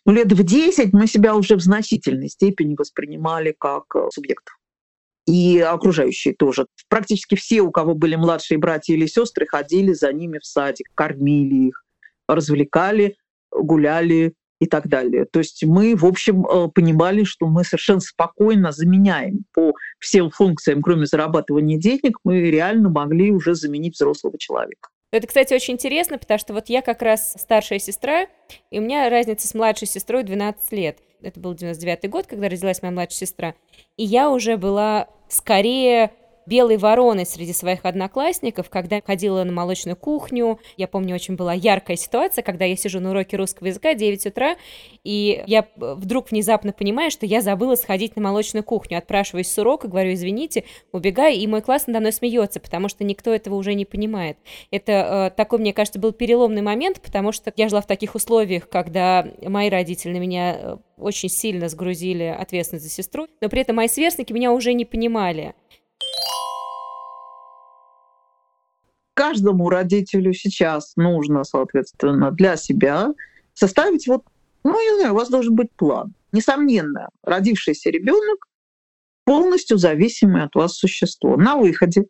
Ну, 0.07 0.13
лет 0.13 0.33
в 0.33 0.43
10 0.43 0.93
мы 0.93 1.07
себя 1.07 1.37
уже 1.37 1.57
в 1.57 1.61
значительной 1.61 2.31
степени 2.31 2.75
воспринимали 2.77 3.55
как 3.57 3.85
э, 3.95 4.09
субъектов. 4.13 4.59
И 5.27 5.61
окружающие 5.61 6.35
тоже. 6.35 6.67
Практически 6.89 7.37
все, 7.37 7.61
у 7.61 7.71
кого 7.71 7.95
были 7.95 8.17
младшие 8.17 8.59
братья 8.59 8.95
или 8.95 9.07
сестры, 9.07 9.47
ходили 9.47 9.93
за 9.93 10.13
ними 10.13 10.39
в 10.39 10.47
садик, 10.47 10.89
кормили 10.95 11.69
их, 11.69 11.85
развлекали, 12.27 13.17
гуляли 13.53 14.35
и 14.61 14.67
так 14.67 14.89
далее. 14.89 15.25
То 15.25 15.39
есть 15.39 15.65
мы, 15.65 15.95
в 15.95 16.05
общем, 16.05 16.47
э, 16.47 16.69
понимали, 16.69 17.25
что 17.25 17.47
мы 17.47 17.65
совершенно 17.65 18.01
спокойно 18.01 18.73
заменяем 18.73 19.45
по 19.53 19.73
всем 19.99 20.31
функциям, 20.31 20.83
кроме 20.83 21.07
зарабатывания 21.07 21.79
денег, 21.79 22.19
мы 22.25 22.41
реально 22.51 22.89
могли 22.91 23.31
уже 23.31 23.55
заменить 23.55 23.95
взрослого 23.95 24.39
человека. 24.39 24.89
Это, 25.11 25.27
кстати, 25.27 25.55
очень 25.55 25.75
интересно, 25.75 26.19
потому 26.19 26.39
что 26.39 26.53
вот 26.53 26.69
я 26.69 26.83
как 26.83 27.01
раз 27.01 27.35
старшая 27.39 27.79
сестра, 27.79 28.27
и 28.71 28.79
у 28.79 28.83
меня 28.83 29.09
разница 29.09 29.49
с 29.49 29.55
младшей 29.55 29.89
сестрой 29.89 30.23
12 30.23 30.73
лет. 30.73 30.99
Это 31.23 31.41
был 31.41 31.55
99 31.55 32.11
год, 32.11 32.27
когда 32.27 32.49
родилась 32.49 32.83
моя 32.83 32.93
младшая 32.93 33.27
сестра. 33.27 33.55
И 33.97 34.05
я 34.05 34.31
уже 34.31 34.57
была 34.57 35.09
скорее 35.29 36.13
белой 36.49 36.79
вороной 36.79 37.27
среди 37.27 37.53
своих 37.53 37.85
одноклассников, 37.85 38.71
когда 38.71 39.01
ходила 39.01 39.45
на 39.45 39.53
молочную 39.53 39.97
кухню. 39.97 40.59
Я 40.77 40.89
помню, 40.89 41.15
очень 41.15 41.37
была 41.37 41.53
яркая 41.53 41.97
ситуация, 41.97 42.43
когда 42.43 42.65
я 42.65 42.75
сижу 42.75 42.99
на 43.01 43.11
уроке 43.11 43.37
русского 43.37 43.69
языка 43.69 43.95
9 43.95 44.27
утра, 44.27 44.57
и 45.05 45.45
я 45.47 45.67
вдруг 45.77 46.31
внезапно 46.31 46.73
понимаю, 46.73 47.11
что 47.11 47.27
я 47.27 47.43
забыла 47.43 47.77
сходить 47.77 48.17
на 48.17 48.23
молочную 48.23 48.65
кухню. 48.65 48.99
Отпрашиваюсь 48.99 49.51
с 49.51 49.59
урока, 49.59 49.87
говорю, 49.89 50.15
извините, 50.15 50.65
убегаю, 50.91 51.37
и 51.37 51.47
мой 51.47 51.61
класс 51.61 51.87
надо 51.87 52.01
мной 52.01 52.13
смеется, 52.13 52.61
потому 52.61 52.89
что 52.89 53.05
никто 53.05 53.33
этого 53.33 53.55
уже 53.55 53.75
не 53.75 53.85
понимает. 53.85 54.39
Это 54.71 55.31
э, 55.33 55.37
такой, 55.37 55.59
мне 55.59 55.73
кажется, 55.73 55.99
был 55.99 56.13
переломный 56.13 56.63
момент, 56.63 57.01
потому 57.03 57.33
что 57.33 57.53
я 57.57 57.69
жила 57.69 57.83
в 57.83 57.87
таких 57.87 58.15
условиях, 58.15 58.69
когда 58.69 59.27
мои 59.43 59.69
родители 59.69 60.13
на 60.13 60.19
меня 60.19 60.57
э, 60.59 60.77
очень 60.97 61.29
сильно 61.29 61.69
сгрузили 61.69 62.25
ответственность 62.25 62.87
за 62.87 62.91
сестру, 62.91 63.29
но 63.41 63.49
при 63.49 63.61
этом 63.61 63.77
мои 63.77 63.89
сверстники 63.89 64.33
меня 64.33 64.53
уже 64.53 64.73
не 64.73 64.85
понимали. 64.85 65.55
Каждому 69.19 69.69
родителю 69.69 70.33
сейчас 70.33 70.93
нужно, 70.95 71.43
соответственно, 71.43 72.31
для 72.31 72.57
себя 72.57 73.09
составить 73.53 74.07
вот, 74.07 74.23
ну, 74.63 74.81
я 74.81 74.95
знаю, 74.95 75.13
у 75.13 75.17
вас 75.17 75.29
должен 75.29 75.57
быть 75.57 75.73
план. 75.73 76.15
Несомненно, 76.31 77.09
родившийся 77.25 77.91
ребенок 77.91 78.47
полностью 79.25 79.77
зависимый 79.77 80.45
от 80.45 80.55
вас 80.55 80.77
существо. 80.77 81.37
На 81.37 81.57
выходе 81.57 82.05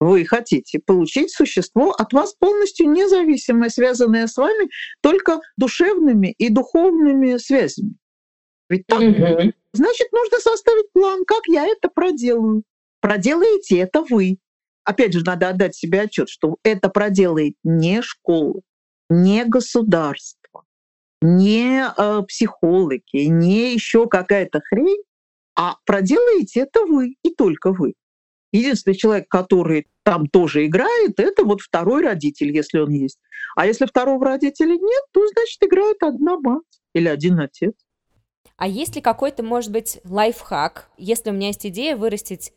вы 0.00 0.26
хотите 0.26 0.80
получить 0.84 1.32
существо 1.32 1.92
от 1.92 2.12
вас 2.12 2.34
полностью 2.34 2.90
независимое, 2.90 3.70
связанное 3.70 4.26
с 4.26 4.36
вами 4.36 4.68
только 5.00 5.40
душевными 5.56 6.34
и 6.36 6.50
духовными 6.50 7.38
связями. 7.38 7.94
Ведь 8.68 8.86
так? 8.86 9.00
Mm-hmm. 9.00 9.54
Значит, 9.72 10.12
нужно 10.12 10.38
составить 10.40 10.92
план, 10.92 11.24
как 11.24 11.40
я 11.48 11.66
это 11.66 11.88
проделаю. 11.88 12.64
Проделаете 13.00 13.78
это 13.78 14.04
вы 14.10 14.36
опять 14.84 15.12
же, 15.12 15.24
надо 15.24 15.48
отдать 15.48 15.74
себе 15.74 16.02
отчет, 16.02 16.28
что 16.28 16.56
это 16.62 16.88
проделает 16.88 17.54
не 17.64 18.02
школа, 18.02 18.60
не 19.08 19.44
государство, 19.44 20.64
не 21.20 21.84
э, 21.84 22.22
психологи, 22.26 23.26
не 23.26 23.74
еще 23.74 24.06
какая-то 24.06 24.60
хрень, 24.60 25.02
а 25.56 25.76
проделаете 25.84 26.60
это 26.60 26.86
вы 26.86 27.16
и 27.22 27.34
только 27.34 27.72
вы. 27.72 27.94
Единственный 28.52 28.94
человек, 28.94 29.28
который 29.28 29.86
там 30.02 30.26
тоже 30.26 30.66
играет, 30.66 31.20
это 31.20 31.44
вот 31.44 31.60
второй 31.60 32.02
родитель, 32.02 32.54
если 32.54 32.78
он 32.78 32.90
есть. 32.90 33.18
А 33.56 33.66
если 33.66 33.86
второго 33.86 34.24
родителя 34.24 34.72
нет, 34.72 35.04
то, 35.12 35.26
значит, 35.28 35.62
играет 35.62 36.02
одна 36.02 36.38
мать 36.38 36.80
или 36.94 37.08
один 37.08 37.38
отец. 37.38 37.74
А 38.56 38.66
есть 38.66 38.96
ли 38.96 39.00
какой-то, 39.00 39.42
может 39.42 39.70
быть, 39.70 40.00
лайфхак, 40.04 40.90
если 40.98 41.30
у 41.30 41.32
меня 41.32 41.48
есть 41.48 41.64
идея 41.64 41.96
вырастить 41.96 42.52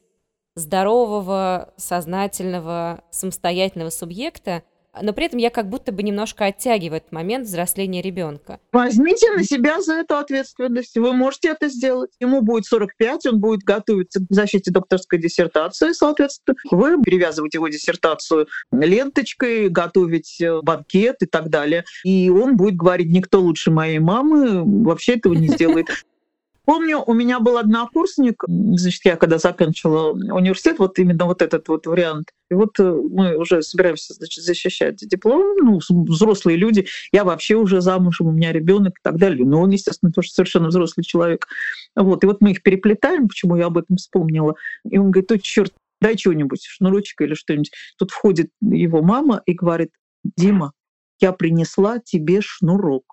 здорового, 0.56 1.74
сознательного, 1.78 3.04
самостоятельного 3.12 3.90
субъекта, 3.90 4.64
но 5.02 5.12
при 5.14 5.26
этом 5.26 5.40
я 5.40 5.50
как 5.50 5.70
будто 5.70 5.92
бы 5.92 6.04
немножко 6.04 6.46
оттягиваю 6.46 6.98
этот 6.98 7.12
момент 7.12 7.48
взросления 7.48 8.02
ребенка. 8.02 8.60
Возьмите 8.72 9.32
на 9.32 9.44
себя 9.44 9.82
за 9.82 9.96
эту 9.96 10.18
ответственность. 10.18 10.96
Вы 10.96 11.14
можете 11.14 11.50
это 11.50 11.68
сделать. 11.68 12.12
Ему 12.20 12.42
будет 12.42 12.66
45, 12.66 13.26
он 13.28 13.40
будет 13.40 13.64
готовиться 13.64 14.20
к 14.20 14.26
защите 14.30 14.72
докторской 14.72 15.20
диссертации, 15.20 15.94
соответственно. 15.94 16.56
Вы 16.70 17.02
перевязываете 17.02 17.58
его 17.58 17.70
диссертацию 17.70 18.48
ленточкой, 18.72 19.70
готовить 19.70 20.40
э, 20.40 20.62
банкет 20.62 21.18
и 21.22 21.26
так 21.26 21.50
далее. 21.50 21.86
И 22.04 22.30
он 22.30 22.56
будет 22.56 22.76
говорить, 22.76 23.10
никто 23.10 23.42
лучше 23.42 23.72
моей 23.72 24.00
мамы 24.00 24.64
вообще 24.84 25.16
этого 25.16 25.34
не 25.34 25.48
сделает. 25.48 25.88
Помню, 26.66 27.04
у 27.06 27.14
меня 27.14 27.42
был 27.42 27.58
однокурсник, 27.58 28.42
значит, 28.48 29.02
я 29.04 29.18
когда 29.18 29.38
заканчивала 29.38 30.12
университет, 30.12 30.80
вот 30.80 30.98
именно 30.98 31.26
вот 31.26 31.42
этот 31.42 31.68
вот 31.68 31.86
вариант. 31.88 32.30
И 32.50 32.54
вот 32.54 32.80
э, 32.80 32.84
мы 32.84 33.36
уже 33.36 33.62
собираемся 33.64 34.14
значит, 34.14 34.46
защищать 34.46 34.96
диплом, 34.96 35.58
ну, 35.58 35.80
взрослые 35.90 36.56
люди, 36.56 36.88
я 37.12 37.26
вообще 37.26 37.56
уже 37.56 37.82
замужем, 37.82 38.28
у 38.28 38.32
меня 38.32 38.54
ребенок 38.54 38.94
и 38.94 39.02
так 39.04 39.18
далее. 39.18 39.46
Но 39.46 39.62
он, 39.62 39.72
естественно, 39.72 40.14
тоже 40.14 40.30
совершенно 40.30 40.70
взрослый 40.70 41.04
человек. 41.04 41.48
Вот. 41.98 42.24
И 42.24 42.28
вот 42.28 42.40
мы 42.40 42.52
их 42.52 42.64
переплетаем, 42.64 43.28
почему 43.28 43.58
я 43.58 43.66
об 43.66 43.78
этом 43.78 43.98
вспомнила. 43.98 44.56
И 44.90 44.98
он 44.98 45.12
говорит, 45.12 45.32
ой, 45.34 45.40
черт, 45.40 45.74
дай 46.00 46.18
что-нибудь, 46.18 46.64
шнурочек 46.64 47.20
или 47.22 47.34
что-нибудь. 47.34 47.72
Тут 47.98 48.12
входит 48.12 48.50
его 48.62 49.02
мама 49.02 49.42
и 49.46 49.54
говорит, 49.54 49.90
Дима, 50.38 50.72
я 51.20 51.34
принесла 51.34 52.00
тебе 52.00 52.40
шнурок. 52.42 53.13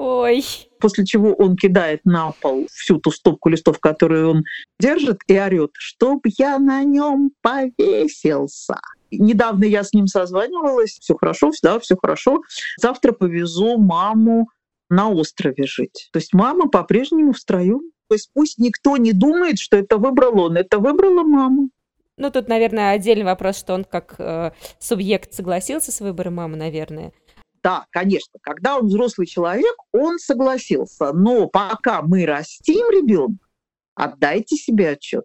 Ой. 0.00 0.44
После 0.78 1.04
чего 1.04 1.32
он 1.32 1.56
кидает 1.56 2.04
на 2.04 2.30
пол 2.30 2.68
всю 2.70 3.00
ту 3.00 3.10
стопку 3.10 3.48
листов, 3.48 3.80
которую 3.80 4.30
он 4.30 4.44
держит, 4.78 5.22
и 5.26 5.36
орет, 5.36 5.72
чтоб 5.74 6.24
я 6.38 6.60
на 6.60 6.84
нем 6.84 7.32
повесился. 7.42 8.76
Недавно 9.10 9.64
я 9.64 9.82
с 9.82 9.92
ним 9.92 10.06
созванивалась, 10.06 11.00
все 11.00 11.16
хорошо, 11.16 11.50
да, 11.64 11.80
все 11.80 11.96
хорошо. 12.00 12.42
Завтра 12.80 13.10
повезу 13.10 13.76
маму 13.76 14.46
на 14.88 15.10
острове 15.10 15.64
жить. 15.66 16.10
То 16.12 16.20
есть 16.20 16.32
мама 16.32 16.68
по-прежнему 16.68 17.32
в 17.32 17.38
строю. 17.40 17.80
То 18.06 18.14
есть 18.14 18.30
пусть 18.32 18.58
никто 18.58 18.98
не 18.98 19.12
думает, 19.12 19.58
что 19.58 19.76
это 19.76 19.96
выбрал 19.96 20.38
он, 20.38 20.56
это 20.56 20.78
выбрала 20.78 21.24
мама. 21.24 21.70
Ну, 22.16 22.30
тут, 22.30 22.46
наверное, 22.46 22.92
отдельный 22.92 23.24
вопрос, 23.24 23.58
что 23.58 23.74
он 23.74 23.82
как 23.82 24.14
э, 24.18 24.52
субъект 24.78 25.32
согласился 25.32 25.90
с 25.90 26.00
выбором 26.00 26.36
мамы, 26.36 26.56
наверное. 26.56 27.12
Да, 27.68 27.84
конечно, 27.90 28.38
когда 28.40 28.78
он 28.78 28.86
взрослый 28.86 29.26
человек, 29.26 29.74
он 29.92 30.18
согласился. 30.18 31.12
Но 31.12 31.48
пока 31.48 32.00
мы 32.00 32.24
растим 32.24 32.90
ребенка, 32.90 33.44
отдайте 33.94 34.56
себе 34.56 34.92
отчет. 34.92 35.24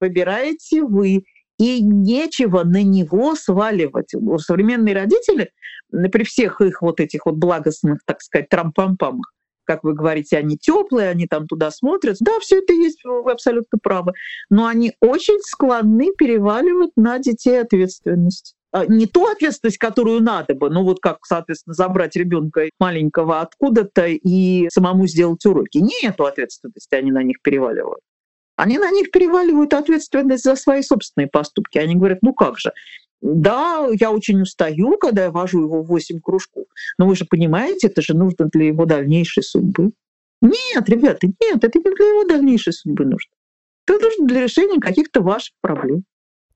Выбираете 0.00 0.84
вы, 0.84 1.24
и 1.58 1.82
нечего 1.82 2.64
на 2.64 2.82
него 2.82 3.34
сваливать. 3.34 4.14
Современные 4.38 4.94
родители, 4.94 5.50
при 5.90 6.24
всех 6.24 6.62
их 6.62 6.80
вот 6.80 6.98
этих 6.98 7.26
вот 7.26 7.34
благостных, 7.34 7.98
так 8.06 8.22
сказать, 8.22 8.48
трампампамах, 8.48 9.30
как 9.64 9.84
вы 9.84 9.92
говорите, 9.92 10.38
они 10.38 10.56
теплые, 10.56 11.10
они 11.10 11.26
там 11.26 11.46
туда 11.46 11.70
смотрят. 11.70 12.16
Да, 12.20 12.40
все 12.40 12.60
это 12.60 12.72
есть, 12.72 13.04
вы 13.04 13.30
абсолютно 13.30 13.78
правы. 13.78 14.14
Но 14.48 14.64
они 14.64 14.94
очень 15.00 15.38
склонны 15.42 16.12
переваливать 16.16 16.92
на 16.96 17.18
детей 17.18 17.60
ответственность. 17.60 18.56
А, 18.72 18.86
не 18.86 19.06
ту 19.06 19.26
ответственность, 19.26 19.76
которую 19.76 20.22
надо 20.22 20.54
бы, 20.54 20.70
ну 20.70 20.82
вот 20.82 20.98
как, 21.00 21.18
соответственно, 21.26 21.74
забрать 21.74 22.16
ребенка 22.16 22.70
маленького 22.80 23.40
откуда-то 23.40 24.06
и 24.06 24.68
самому 24.70 25.06
сделать 25.06 25.44
уроки. 25.44 25.78
Не 25.78 26.08
эту 26.08 26.24
ответственность 26.24 26.92
они 26.92 27.12
на 27.12 27.22
них 27.22 27.42
переваливают. 27.42 28.00
Они 28.56 28.78
на 28.78 28.90
них 28.90 29.10
переваливают 29.10 29.74
ответственность 29.74 30.44
за 30.44 30.56
свои 30.56 30.82
собственные 30.82 31.28
поступки. 31.28 31.78
Они 31.78 31.96
говорят, 31.96 32.20
ну 32.22 32.32
как 32.32 32.58
же, 32.58 32.72
да, 33.20 33.86
я 34.00 34.10
очень 34.10 34.40
устаю, 34.40 34.96
когда 34.96 35.24
я 35.24 35.30
вожу 35.30 35.62
его 35.62 35.82
в 35.82 35.86
8 35.86 36.20
кружков, 36.20 36.64
но 36.98 37.06
вы 37.06 37.14
же 37.14 37.26
понимаете, 37.26 37.88
это 37.88 38.00
же 38.00 38.14
нужно 38.14 38.46
для 38.46 38.66
его 38.66 38.86
дальнейшей 38.86 39.42
судьбы. 39.42 39.92
Нет, 40.40 40.88
ребята, 40.88 41.26
нет, 41.26 41.62
это 41.62 41.78
не 41.78 41.94
для 41.94 42.06
его 42.06 42.24
дальнейшей 42.24 42.72
судьбы 42.72 43.04
нужно. 43.04 43.32
Это 43.86 44.02
нужно 44.02 44.26
для 44.26 44.42
решения 44.42 44.80
каких-то 44.80 45.20
ваших 45.20 45.54
проблем. 45.60 46.04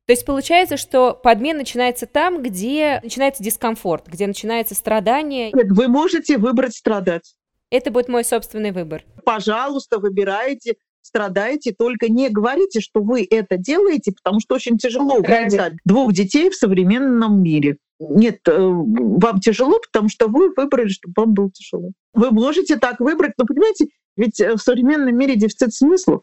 То 0.07 0.13
есть 0.13 0.25
получается, 0.25 0.77
что 0.77 1.15
подмен 1.15 1.57
начинается 1.59 2.07
там, 2.07 2.41
где 2.43 3.01
начинается 3.03 3.43
дискомфорт, 3.43 4.07
где 4.07 4.27
начинается 4.27 4.75
страдание. 4.77 5.51
Нет, 5.53 5.67
вы 5.71 5.89
можете 5.89 6.39
выбрать 6.39 6.77
страдать. 6.77 7.35
Это 7.71 7.91
будет 7.91 8.09
мой 8.09 8.25
собственный 8.25 8.71
выбор. 8.71 9.03
Пожалуйста, 9.25 9.99
выбирайте, 9.99 10.77
страдайте, 11.03 11.75
только 11.77 12.09
не 12.09 12.29
говорите, 12.29 12.81
что 12.81 13.01
вы 13.01 13.27
это 13.29 13.57
делаете, 13.57 14.13
потому 14.13 14.39
что 14.39 14.55
очень 14.55 14.79
тяжело 14.79 15.19
воспитать 15.19 15.75
двух 15.85 16.13
детей 16.13 16.51
в 16.51 16.55
современном 16.55 17.43
мире. 17.43 17.79
Нет, 17.99 18.41
э, 18.47 18.57
вам 18.57 19.41
тяжело, 19.41 19.81
потому 19.81 20.09
что 20.09 20.29
вы 20.29 20.53
выбрали, 20.55 20.89
чтобы 20.89 21.15
вам 21.17 21.35
было 21.35 21.51
тяжело. 21.51 21.91
Вы 22.13 22.31
можете 22.31 22.77
так 22.77 23.01
выбрать, 23.01 23.33
но 23.39 23.47
понимаете, 23.47 23.87
ведь 24.17 24.41
э, 24.41 24.55
в 24.55 24.59
современном 24.59 25.17
мире 25.17 25.35
дефицит 25.35 25.73
смыслов. 25.75 26.23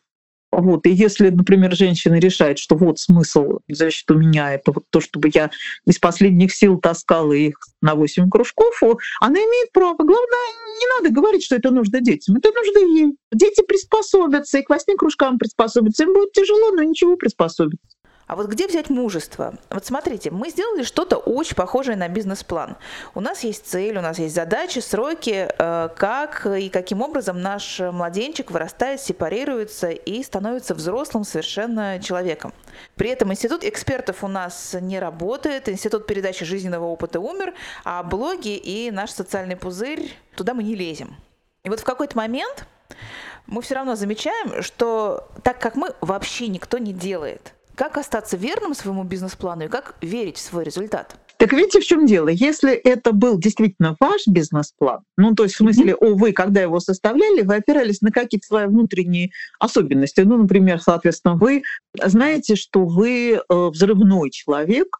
Вот. 0.56 0.86
И 0.86 0.92
если, 0.92 1.30
например, 1.30 1.76
женщина 1.76 2.20
решает, 2.20 2.60
что 2.60 2.76
вот 2.76 3.00
смысл, 3.00 3.60
значит, 3.68 4.10
у 4.12 4.16
меня 4.16 4.54
это 4.54 4.72
вот 4.72 4.86
то, 4.89 5.02
чтобы 5.02 5.30
я 5.34 5.50
из 5.86 5.98
последних 5.98 6.54
сил 6.54 6.78
таскала 6.78 7.34
их 7.34 7.58
на 7.82 7.96
8 7.96 8.30
кружков, 8.30 8.82
она 9.20 9.39
имеет 9.39 9.72
право. 9.72 9.96
Главное, 9.98 10.20
не 10.80 10.98
надо 10.98 11.16
говорить, 11.16 11.44
что 11.44 11.56
это 11.56 11.72
нужно 11.72 12.02
детям. 12.02 12.38
Это 12.38 12.52
нужно 12.52 12.80
ей. 12.80 13.16
Дети 13.32 13.63
приспособятся, 13.68 14.60
и 14.60 14.63
к 14.63 14.70
8 14.70 14.96
кружкам 14.96 15.39
приспособятся. 15.39 16.04
Им 16.04 16.13
будет 16.13 16.34
тяжело, 16.34 16.72
но 16.72 16.84
ничего 16.84 17.18
приспособятся. 17.18 17.80
А 18.34 18.36
вот 18.36 18.48
где 18.48 18.65
взять 18.65 18.89
мужество? 18.89 19.54
Вот 19.69 19.86
смотрите, 19.86 20.32
мы 20.32 20.50
сделали 20.50 20.82
что-то 20.82 21.17
очень 21.17 21.56
похожее 21.56 21.96
на 21.96 22.08
бизнес-план. 22.08 22.78
У 23.13 23.22
нас 23.22 23.43
есть 23.43 23.67
цель, 23.67 23.96
у 23.96 24.02
нас 24.02 24.17
есть 24.17 24.34
задачи, 24.34 24.80
сроки, 24.80 25.48
э, 25.56 25.89
как 25.96 26.48
и 26.48 26.69
каким 26.69 27.04
образом 27.04 27.43
наш 27.43 27.80
младенчик 27.80 28.50
вырастает, 28.50 29.02
сепарируется 29.02 29.91
и 29.91 30.24
становится 30.24 30.74
взрослым 30.74 31.26
совершенно 31.26 32.00
человеком. 32.02 32.54
При 32.96 33.12
этом 33.12 33.32
институт 33.32 33.63
экспертов 33.63 34.24
у 34.24 34.28
нас 34.28 34.76
не 34.82 34.98
работает, 34.98 35.69
институт 35.69 36.08
передачи 36.08 36.43
жизненного 36.43 36.86
опыта 36.86 37.19
умер, 37.19 37.54
а 37.84 38.02
блоги 38.02 38.56
и 38.58 38.89
наш 38.89 39.12
социальный 39.12 39.58
пузырь, 39.58 40.12
туда 40.36 40.56
мы 40.56 40.63
не 40.63 40.74
лезем. 40.74 41.17
И 41.63 41.69
вот 41.69 41.82
в 41.82 41.84
какой-то 41.84 42.17
момент 42.17 42.65
мы 43.46 43.62
все 43.62 43.76
равно 43.76 43.93
замечаем, 43.96 44.63
что 44.63 45.30
так 45.43 45.60
как 45.60 45.76
мы 45.76 45.93
вообще 46.02 46.48
никто 46.48 46.80
не 46.80 46.93
делает– 46.93 47.54
как 47.75 47.97
остаться 47.97 48.38
верным 48.38 48.73
своему 48.73 49.03
бизнес-плану 49.03 49.65
и 49.65 49.67
как 49.67 49.95
верить 50.01 50.38
в 50.38 50.41
свой 50.41 50.63
результат? 50.63 51.15
Так 51.38 51.51
видите, 51.51 51.79
в 51.79 51.86
чем 51.86 52.05
дело? 52.05 52.29
Если 52.29 52.71
это 52.71 53.12
был 53.12 53.38
действительно 53.38 53.97
ваш 53.99 54.27
бизнес-план, 54.27 55.01
ну 55.17 55.33
то 55.36 55.43
есть 55.43 55.55
в 55.55 55.57
смысле, 55.57 55.95
о, 55.95 56.15
вы, 56.15 56.31
когда 56.31 56.62
его 56.62 56.79
составляли, 56.79 57.41
вы 57.41 57.55
опирались 57.55 58.01
на 58.01 58.12
какие-то 58.12 58.47
свои 58.47 58.67
внутренние 58.67 59.31
особенности. 59.59 60.21
Ну, 60.21 60.38
например, 60.38 60.79
соответственно, 60.79 61.36
вы 61.36 61.63
знаете, 62.01 62.55
что 62.55 62.86
вы 62.86 63.33
э, 63.33 63.39
взрывной 63.49 64.29
человек, 64.29 64.99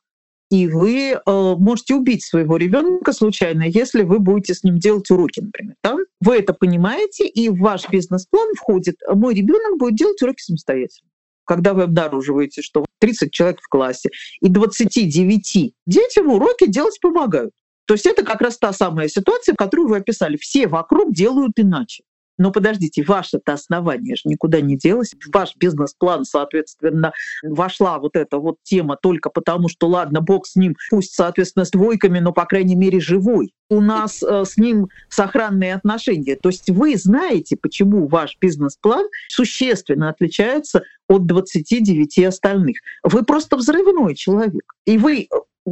и 0.50 0.68
вы 0.68 1.14
э, 1.14 1.20
можете 1.26 1.96
убить 1.96 2.24
своего 2.26 2.58
ребенка 2.58 3.14
случайно, 3.14 3.64
если 3.64 4.04
вы 4.04 4.20
будете 4.20 4.54
с 4.54 4.64
ним 4.64 4.78
делать 4.78 5.10
уроки, 5.10 5.40
например. 5.40 5.76
Да? 5.84 5.98
Вы 6.20 6.38
это 6.38 6.54
понимаете, 6.54 7.28
и 7.28 7.50
в 7.50 7.60
ваш 7.60 7.90
бизнес-план 7.90 8.50
входит: 8.56 8.96
мой 9.14 9.34
ребенок 9.34 9.80
будет 9.80 9.96
делать 9.96 10.22
уроки 10.22 10.42
самостоятельно 10.42 11.13
когда 11.46 11.74
вы 11.74 11.84
обнаруживаете, 11.84 12.62
что 12.62 12.86
30 13.00 13.32
человек 13.32 13.60
в 13.62 13.68
классе 13.68 14.10
и 14.42 14.50
29 14.50 15.74
детям 15.86 16.28
уроки 16.30 16.68
делать 16.68 17.00
помогают. 17.02 17.52
То 17.86 17.96
есть 17.96 18.06
это 18.06 18.24
как 18.24 18.42
раз 18.42 18.58
та 18.58 18.72
самая 18.72 19.08
ситуация, 19.10 19.56
которую 19.56 19.90
вы 19.90 19.98
описали. 19.98 20.38
Все 20.38 20.68
вокруг 20.68 21.14
делают 21.14 21.54
иначе. 21.58 22.04
Но 22.38 22.52
подождите, 22.52 23.04
ваше-то 23.04 23.54
основание 23.54 24.16
же 24.16 24.24
никуда 24.26 24.62
не 24.62 24.78
делось. 24.78 25.14
В 25.14 25.34
ваш 25.34 25.56
бизнес-план, 25.56 26.26
соответственно, 26.26 27.14
вошла 27.44 28.00
вот 28.00 28.16
эта 28.16 28.38
вот 28.38 28.58
тема 28.64 28.98
только 29.02 29.30
потому, 29.30 29.70
что, 29.70 29.88
ладно, 29.88 30.22
бог 30.22 30.48
с 30.48 30.56
ним, 30.56 30.76
пусть, 30.90 31.14
соответственно, 31.14 31.66
с 31.66 31.72
двойками, 31.72 32.20
но, 32.20 32.34
по 32.34 32.46
крайней 32.46 32.76
мере, 32.76 33.00
живой. 33.00 33.54
У 33.70 33.82
нас 33.82 34.22
э, 34.22 34.44
с 34.46 34.58
ним 34.58 34.90
сохранные 35.10 35.74
отношения. 35.74 36.36
То 36.36 36.50
есть 36.50 36.70
вы 36.70 36.96
знаете, 36.98 37.56
почему 37.56 38.08
ваш 38.08 38.38
бизнес-план 38.40 39.06
существенно 39.30 40.10
отличается 40.10 40.84
от 41.08 41.26
29 41.26 42.20
остальных. 42.26 42.78
Вы 43.04 43.24
просто 43.24 43.58
взрывной 43.58 44.16
человек. 44.16 44.74
И 44.86 44.98
вы 44.98 45.28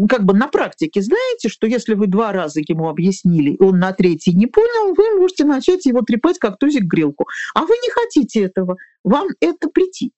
как 0.09 0.23
бы 0.23 0.33
на 0.33 0.47
практике 0.47 1.01
знаете, 1.01 1.49
что 1.49 1.67
если 1.67 1.93
вы 1.95 2.07
два 2.07 2.31
раза 2.31 2.61
ему 2.65 2.87
объяснили, 2.87 3.51
и 3.51 3.61
он 3.61 3.79
на 3.79 3.91
третий 3.91 4.33
не 4.33 4.47
понял, 4.47 4.93
вы 4.93 5.19
можете 5.19 5.43
начать 5.43 5.85
его 5.85 6.01
трепать, 6.01 6.39
как 6.39 6.57
тузик 6.57 6.83
грелку. 6.83 7.27
А 7.53 7.65
вы 7.65 7.75
не 7.75 7.89
хотите 7.89 8.41
этого. 8.41 8.77
Вам 9.03 9.27
это 9.41 9.69
прийти. 9.69 10.11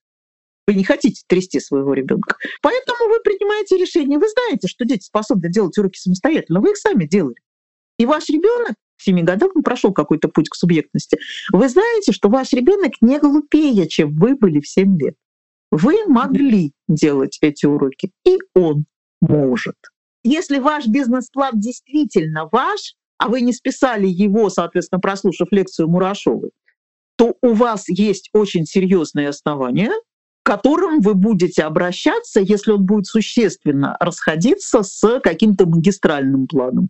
Вы 0.68 0.76
не 0.76 0.84
хотите 0.84 1.24
трясти 1.28 1.60
своего 1.60 1.94
ребенка. 1.94 2.38
Поэтому 2.62 3.10
вы 3.10 3.20
принимаете 3.22 3.78
решение. 3.78 4.20
Вы 4.20 4.30
знаете, 4.30 4.68
что 4.68 4.86
дети 4.86 5.04
способны 5.04 5.50
делать 5.50 5.78
уроки 5.78 5.98
самостоятельно. 5.98 6.62
Вы 6.62 6.72
их 6.72 6.78
сами 6.78 7.06
делали. 7.06 7.36
И 7.98 8.06
ваш 8.06 8.30
ребенок 8.30 8.76
в 8.98 9.04
7 9.04 9.22
годах 9.26 9.56
он 9.56 9.64
прошел 9.64 9.92
какой-то 9.92 10.30
путь 10.30 10.50
к 10.50 10.56
субъектности. 10.56 11.18
Вы 11.52 11.68
знаете, 11.68 12.12
что 12.12 12.30
ваш 12.30 12.54
ребенок 12.54 12.94
не 13.02 13.20
глупее, 13.20 13.88
чем 13.88 14.16
вы 14.16 14.36
были 14.36 14.62
в 14.62 14.68
7 14.68 14.98
лет. 15.00 15.16
Вы 15.72 16.06
могли 16.06 16.72
делать 16.88 17.40
эти 17.42 17.66
уроки, 17.66 18.12
и 18.26 18.38
он 18.54 18.86
может. 19.28 19.76
Если 20.24 20.60
ваш 20.60 20.88
бизнес-план 20.88 21.60
действительно 21.60 22.48
ваш, 22.52 22.96
а 23.18 23.28
вы 23.28 23.42
не 23.42 23.54
списали 23.54 24.08
его, 24.08 24.50
соответственно, 24.50 25.00
прослушав 25.00 25.48
лекцию 25.52 25.90
Мурашовой, 25.90 26.52
то 27.16 27.36
у 27.42 27.54
вас 27.54 27.88
есть 27.88 28.30
очень 28.34 28.66
серьезные 28.66 29.30
основания, 29.30 29.92
к 30.44 30.46
которым 30.46 31.00
вы 31.00 31.14
будете 31.14 31.64
обращаться, 31.64 32.42
если 32.42 32.72
он 32.72 32.86
будет 32.86 33.06
существенно 33.06 33.96
расходиться 34.00 34.84
с 34.84 35.20
каким-то 35.22 35.66
магистральным 35.66 36.48
планом 36.48 36.90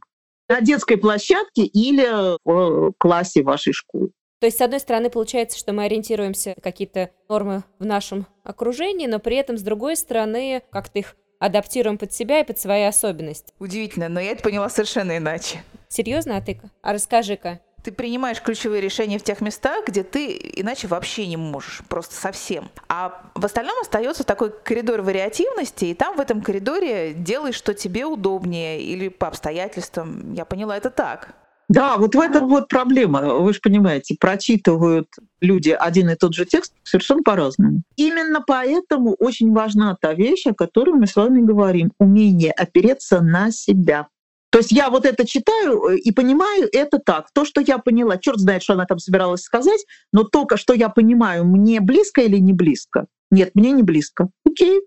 на 0.50 0.62
детской 0.62 0.98
площадке 0.98 1.64
или 1.64 2.38
в 2.46 2.94
классе 2.98 3.44
вашей 3.44 3.74
школы. 3.74 4.12
То 4.40 4.48
есть, 4.48 4.58
с 4.58 4.62
одной 4.62 4.80
стороны, 4.82 5.10
получается, 5.10 5.58
что 5.58 5.72
мы 5.72 5.86
ориентируемся 5.86 6.54
на 6.58 6.62
какие-то 6.62 7.12
нормы 7.30 7.64
в 7.80 7.86
нашем 7.86 8.28
окружении, 8.44 9.08
но 9.08 9.20
при 9.20 9.38
этом, 9.38 9.58
с 9.58 9.62
другой 9.62 9.96
стороны, 9.96 10.62
как-то 10.70 11.00
их 11.00 11.16
адаптируем 11.44 11.98
под 11.98 12.14
себя 12.14 12.40
и 12.40 12.44
под 12.44 12.58
свои 12.58 12.84
особенности. 12.84 13.54
Удивительно, 13.60 14.08
но 14.08 14.20
я 14.20 14.32
это 14.32 14.42
поняла 14.42 14.70
совершенно 14.70 15.18
иначе. 15.18 15.62
Серьезно, 15.90 16.38
Атыка? 16.38 16.70
А 16.82 16.94
расскажи-ка. 16.94 17.60
Ты 17.84 17.92
принимаешь 17.92 18.42
ключевые 18.42 18.80
решения 18.80 19.20
в 19.20 19.24
тех 19.24 19.42
местах, 19.42 19.86
где 19.86 20.04
ты 20.04 20.38
иначе 20.56 20.88
вообще 20.88 21.28
не 21.28 21.36
можешь, 21.36 21.82
просто 21.90 22.16
совсем. 22.16 22.70
А 22.88 23.30
в 23.36 23.44
остальном 23.44 23.78
остается 23.82 24.24
такой 24.24 24.52
коридор 24.52 25.02
вариативности, 25.02 25.86
и 25.86 25.94
там 25.94 26.16
в 26.16 26.22
этом 26.22 26.42
коридоре 26.42 27.14
делай, 27.14 27.52
что 27.52 27.74
тебе 27.74 28.06
удобнее 28.06 28.82
или 28.82 29.10
по 29.10 29.28
обстоятельствам. 29.28 30.34
Я 30.34 30.46
поняла 30.46 30.78
это 30.78 30.90
так. 30.90 31.36
Да, 31.70 31.98
вот 31.98 32.14
в 32.14 32.20
этом 32.20 32.50
вот 32.50 32.68
проблема. 32.68 33.22
Вы 33.40 33.54
же 33.54 33.60
понимаете, 33.62 34.16
прочитывают 34.20 35.08
люди 35.42 35.70
один 35.70 36.10
и 36.10 36.16
тот 36.16 36.34
же 36.34 36.46
текст 36.46 36.74
совершенно 36.84 37.24
по-разному. 37.24 37.84
Именно 37.96 38.44
поэтому 38.46 39.16
очень 39.20 39.52
важна 39.54 39.98
та 40.00 40.14
вещь, 40.14 40.46
о 40.46 40.54
которой 40.54 40.94
мы 40.94 41.08
с 41.08 41.16
вами 41.16 41.42
говорим. 41.42 41.92
Умение 42.00 42.52
опереться 42.52 43.22
на 43.22 43.52
себя. 43.52 44.08
То 44.54 44.60
есть 44.60 44.72
я 44.72 44.92
вот 44.92 45.06
это 45.06 45.26
читаю 45.26 45.88
э, 45.88 45.98
и 45.98 46.12
понимаю 46.12 46.70
это 46.72 47.00
так. 47.00 47.32
То, 47.34 47.44
что 47.44 47.60
я 47.60 47.80
поняла, 47.80 48.18
черт 48.18 48.40
знает, 48.40 48.62
что 48.62 48.74
она 48.74 48.86
там 48.86 49.00
собиралась 49.00 49.42
сказать, 49.42 49.84
но 50.12 50.24
только 50.24 50.58
что 50.58 50.76
я 50.76 50.90
понимаю, 50.90 51.44
мне 51.44 51.80
близко 51.82 52.22
или 52.22 52.38
не 52.38 52.54
близко? 52.54 53.08
Нет, 53.32 53.52
мне 53.56 53.72
не 53.72 53.82
близко. 53.82 54.30
Окей, 54.46 54.82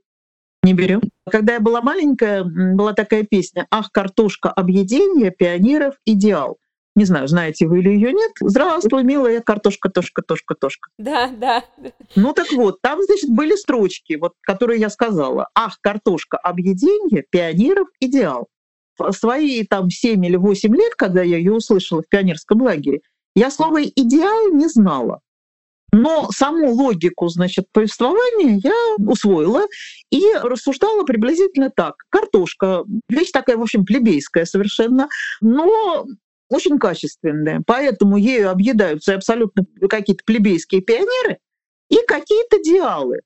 не 0.62 0.72
берем. 0.72 1.00
Когда 1.28 1.54
я 1.54 1.60
была 1.60 1.82
маленькая, 1.82 2.44
была 2.44 2.92
такая 2.92 3.24
песня 3.24 3.66
«Ах, 3.70 3.90
картошка, 3.90 4.50
объедение, 4.50 5.32
пионеров, 5.32 5.96
идеал». 6.04 6.58
Не 6.96 7.04
знаю, 7.04 7.28
знаете 7.28 7.66
вы 7.66 7.80
или 7.80 7.90
ее 7.90 8.12
нет. 8.12 8.32
Здравствуй, 8.40 9.04
милая 9.04 9.42
картошка, 9.42 9.90
тошка, 9.90 10.22
тошка, 10.22 10.54
тошка. 10.54 10.88
Да, 10.98 11.28
да. 11.28 11.62
Ну 12.16 12.32
так 12.32 12.50
вот, 12.52 12.80
там, 12.80 13.02
значит, 13.02 13.28
были 13.28 13.54
строчки, 13.54 14.14
вот, 14.14 14.32
которые 14.40 14.80
я 14.80 14.88
сказала. 14.88 15.48
Ах, 15.54 15.78
картошка, 15.82 16.38
объединение, 16.38 17.22
пионеров, 17.28 17.88
идеал. 18.00 18.48
В 18.98 19.12
свои 19.12 19.62
там 19.64 19.90
7 19.90 20.24
или 20.24 20.36
8 20.36 20.74
лет, 20.74 20.94
когда 20.94 21.22
я 21.22 21.36
ее 21.36 21.52
услышала 21.52 22.02
в 22.02 22.08
пионерском 22.08 22.62
лагере, 22.62 23.00
я 23.34 23.50
слово 23.50 23.84
«идеал» 23.84 24.48
не 24.52 24.66
знала. 24.66 25.20
Но 25.92 26.30
саму 26.30 26.72
логику, 26.72 27.28
значит, 27.28 27.66
повествования 27.72 28.60
я 28.62 28.74
усвоила 28.98 29.66
и 30.10 30.22
рассуждала 30.42 31.04
приблизительно 31.04 31.70
так. 31.70 31.94
Картошка, 32.08 32.84
вещь 33.10 33.30
такая, 33.32 33.58
в 33.58 33.62
общем, 33.62 33.84
плебейская 33.84 34.46
совершенно, 34.46 35.08
но 35.42 36.06
очень 36.48 36.78
качественная, 36.78 37.62
поэтому 37.66 38.16
ею 38.16 38.50
объедаются 38.50 39.14
абсолютно 39.14 39.64
какие-то 39.88 40.22
плебейские 40.24 40.80
пионеры 40.80 41.38
и 41.88 41.98
какие-то 42.06 42.62
диалы. 42.62 43.20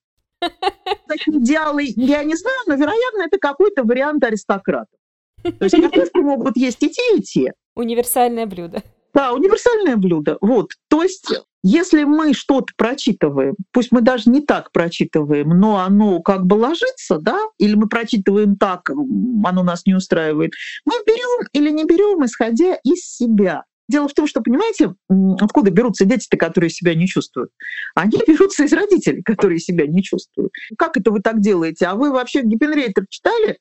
Значит, 1.06 1.42
диалы 1.42 1.84
я 1.96 2.24
не 2.24 2.34
знаю, 2.34 2.58
но, 2.66 2.74
вероятно, 2.74 3.22
это 3.22 3.38
какой-то 3.38 3.84
вариант 3.84 4.24
аристократов. 4.24 4.98
То 5.42 5.64
есть 5.64 5.76
картошки 5.76 6.18
могут 6.18 6.56
есть 6.56 6.82
и 6.82 6.90
те, 6.90 7.16
и 7.16 7.22
те. 7.22 7.52
Универсальное 7.74 8.46
блюдо. 8.46 8.82
Да, 9.12 9.32
универсальное 9.32 9.96
блюдо. 9.96 10.38
Вот. 10.40 10.70
То 10.88 11.02
есть 11.02 11.32
если 11.62 12.04
мы 12.04 12.32
что-то 12.32 12.72
прочитываем, 12.76 13.54
пусть 13.72 13.92
мы 13.92 14.00
даже 14.00 14.30
не 14.30 14.40
так 14.40 14.72
прочитываем, 14.72 15.48
но 15.50 15.78
оно 15.78 16.20
как 16.20 16.46
бы 16.46 16.54
ложится, 16.54 17.18
да, 17.18 17.38
или 17.58 17.74
мы 17.74 17.88
прочитываем 17.88 18.56
так, 18.56 18.90
оно 18.90 19.62
нас 19.62 19.84
не 19.86 19.94
устраивает, 19.94 20.52
мы 20.84 20.94
берем 21.06 21.46
или 21.52 21.70
не 21.70 21.84
берем, 21.84 22.24
исходя 22.24 22.78
из 22.82 23.04
себя. 23.04 23.64
Дело 23.90 24.08
в 24.08 24.14
том, 24.14 24.28
что, 24.28 24.40
понимаете, 24.40 24.94
откуда 25.40 25.70
берутся 25.70 26.04
дети-то, 26.04 26.36
которые 26.36 26.70
себя 26.70 26.94
не 26.94 27.08
чувствуют? 27.08 27.50
Они 27.96 28.18
берутся 28.26 28.64
из 28.64 28.72
родителей, 28.72 29.22
которые 29.22 29.58
себя 29.58 29.86
не 29.86 30.02
чувствуют. 30.02 30.52
Как 30.78 30.96
это 30.96 31.10
вы 31.10 31.20
так 31.20 31.40
делаете? 31.40 31.86
А 31.86 31.96
вы 31.96 32.12
вообще 32.12 32.42
Гиппенрейтер 32.42 33.06
читали? 33.08 33.58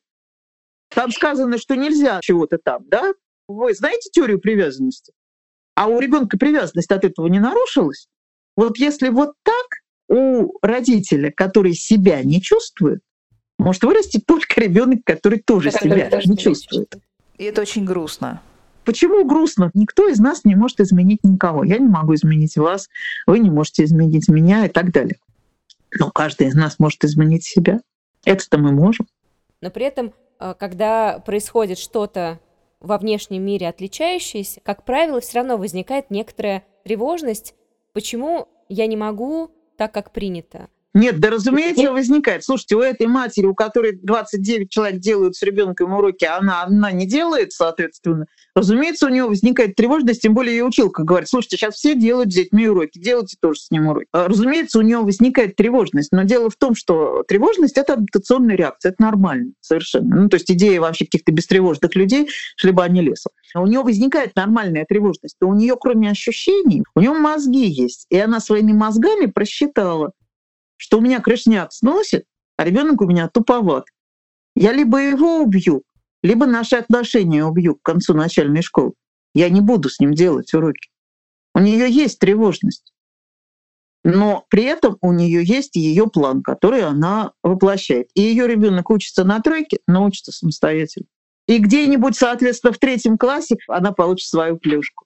Там 0.94 1.10
сказано, 1.10 1.58
что 1.58 1.74
нельзя 1.74 2.20
чего-то 2.22 2.58
там, 2.62 2.84
да? 2.86 3.12
Вы 3.48 3.74
знаете 3.74 4.08
теорию 4.10 4.40
привязанности? 4.40 5.12
А 5.80 5.86
у 5.86 5.98
ребенка 5.98 6.36
привязанность 6.36 6.92
от 6.92 7.06
этого 7.06 7.26
не 7.28 7.38
нарушилась, 7.38 8.06
вот 8.54 8.76
если 8.76 9.08
вот 9.08 9.32
так, 9.42 9.66
у 10.10 10.58
родителя, 10.60 11.32
который 11.34 11.72
себя 11.72 12.22
не 12.22 12.42
чувствует, 12.42 13.00
может 13.58 13.82
вырасти 13.82 14.20
только 14.26 14.60
ребенок, 14.60 14.98
который 15.06 15.38
тоже 15.38 15.70
который 15.70 15.92
себя 15.92 16.10
тоже 16.10 16.28
не 16.28 16.36
чувствует. 16.36 16.94
И 17.38 17.44
это 17.44 17.62
очень 17.62 17.86
грустно. 17.86 18.42
Почему 18.84 19.24
грустно? 19.24 19.70
Никто 19.72 20.06
из 20.06 20.18
нас 20.18 20.44
не 20.44 20.54
может 20.54 20.80
изменить 20.80 21.20
никого. 21.22 21.64
Я 21.64 21.78
не 21.78 21.88
могу 21.88 22.14
изменить 22.14 22.58
вас, 22.58 22.90
вы 23.26 23.38
не 23.38 23.48
можете 23.48 23.84
изменить 23.84 24.28
меня 24.28 24.66
и 24.66 24.68
так 24.68 24.92
далее. 24.92 25.16
Но 25.98 26.10
каждый 26.10 26.48
из 26.48 26.54
нас 26.54 26.78
может 26.78 27.02
изменить 27.04 27.44
себя. 27.44 27.80
Это-то 28.26 28.58
мы 28.58 28.72
можем. 28.72 29.06
Но 29.62 29.70
при 29.70 29.86
этом, 29.86 30.12
э, 30.40 30.54
когда 30.58 31.20
происходит 31.20 31.78
что-то 31.78 32.38
во 32.80 32.98
внешнем 32.98 33.44
мире 33.44 33.68
отличающееся, 33.68 34.60
как 34.60 34.84
правило, 34.84 35.20
все 35.20 35.38
равно 35.38 35.56
возникает 35.56 36.10
некоторая 36.10 36.64
тревожность, 36.84 37.54
почему 37.92 38.48
я 38.68 38.86
не 38.86 38.96
могу 38.96 39.50
так, 39.76 39.92
как 39.92 40.12
принято. 40.12 40.68
Нет, 40.92 41.20
да 41.20 41.30
разумеется, 41.30 41.92
возникает. 41.92 42.42
Слушайте, 42.42 42.74
у 42.74 42.80
этой 42.80 43.06
матери, 43.06 43.46
у 43.46 43.54
которой 43.54 43.92
29 43.92 44.70
человек 44.70 45.00
делают 45.00 45.36
с 45.36 45.42
ребенком 45.42 45.92
уроки, 45.94 46.24
а 46.24 46.38
она 46.38 46.62
одна 46.62 46.90
не 46.90 47.06
делает, 47.06 47.52
соответственно, 47.52 48.26
разумеется, 48.56 49.06
у 49.06 49.08
нее 49.08 49.24
возникает 49.24 49.76
тревожность, 49.76 50.22
тем 50.22 50.34
более 50.34 50.56
ее 50.56 50.64
училка 50.64 51.04
говорит, 51.04 51.28
слушайте, 51.28 51.56
сейчас 51.56 51.76
все 51.76 51.94
делают 51.94 52.32
с 52.32 52.34
детьми 52.34 52.68
уроки, 52.68 52.98
делайте 52.98 53.36
тоже 53.40 53.60
с 53.60 53.70
ним 53.70 53.86
уроки. 53.86 54.08
А, 54.12 54.26
разумеется, 54.26 54.80
у 54.80 54.82
нее 54.82 54.98
возникает 54.98 55.54
тревожность, 55.54 56.10
но 56.10 56.24
дело 56.24 56.50
в 56.50 56.56
том, 56.56 56.74
что 56.74 57.22
тревожность— 57.22 57.74
это 57.78 57.92
адаптационная 57.92 58.56
реакция, 58.56 58.90
это 58.90 59.02
нормально 59.02 59.52
совершенно. 59.60 60.22
Ну, 60.22 60.28
то 60.28 60.34
есть 60.34 60.50
идея 60.50 60.80
вообще 60.80 61.04
каких-то 61.04 61.30
бестревожных 61.30 61.94
людей, 61.94 62.28
шли 62.56 62.72
бы 62.72 62.82
они 62.82 63.00
лесом. 63.00 63.30
У 63.54 63.66
нее 63.66 63.82
возникает 63.82 64.34
нормальная 64.34 64.84
тревожность, 64.84 65.36
но 65.40 65.48
у 65.48 65.54
нее, 65.54 65.76
кроме 65.80 66.10
ощущений, 66.10 66.82
у 66.96 67.00
нее 67.00 67.12
мозги 67.12 67.66
есть, 67.66 68.06
и 68.10 68.18
она 68.18 68.40
своими 68.40 68.72
мозгами 68.72 69.26
просчитала, 69.26 70.12
что 70.80 70.96
у 70.96 71.02
меня 71.02 71.20
крышняк 71.20 71.72
сносит, 71.74 72.24
а 72.56 72.64
ребенок 72.64 73.02
у 73.02 73.06
меня 73.06 73.28
туповат. 73.28 73.84
Я 74.56 74.72
либо 74.72 74.98
его 74.98 75.42
убью, 75.42 75.82
либо 76.22 76.46
наши 76.46 76.76
отношения 76.76 77.44
убью 77.44 77.76
к 77.76 77.82
концу 77.82 78.14
начальной 78.14 78.62
школы. 78.62 78.94
Я 79.34 79.50
не 79.50 79.60
буду 79.60 79.90
с 79.90 80.00
ним 80.00 80.14
делать 80.14 80.54
уроки. 80.54 80.88
У 81.54 81.58
нее 81.58 81.90
есть 81.90 82.18
тревожность. 82.18 82.94
Но 84.04 84.46
при 84.48 84.64
этом 84.64 84.96
у 85.02 85.12
нее 85.12 85.44
есть 85.44 85.76
ее 85.76 86.06
план, 86.06 86.42
который 86.42 86.82
она 86.82 87.32
воплощает. 87.42 88.08
И 88.14 88.22
ее 88.22 88.46
ребенок 88.46 88.88
учится 88.88 89.24
на 89.24 89.40
тройке, 89.40 89.80
но 89.86 90.06
учится 90.06 90.32
самостоятельно. 90.32 91.08
И 91.46 91.58
где-нибудь, 91.58 92.16
соответственно, 92.16 92.72
в 92.72 92.78
третьем 92.78 93.18
классе 93.18 93.56
она 93.68 93.92
получит 93.92 94.28
свою 94.28 94.56
плюшку. 94.56 95.04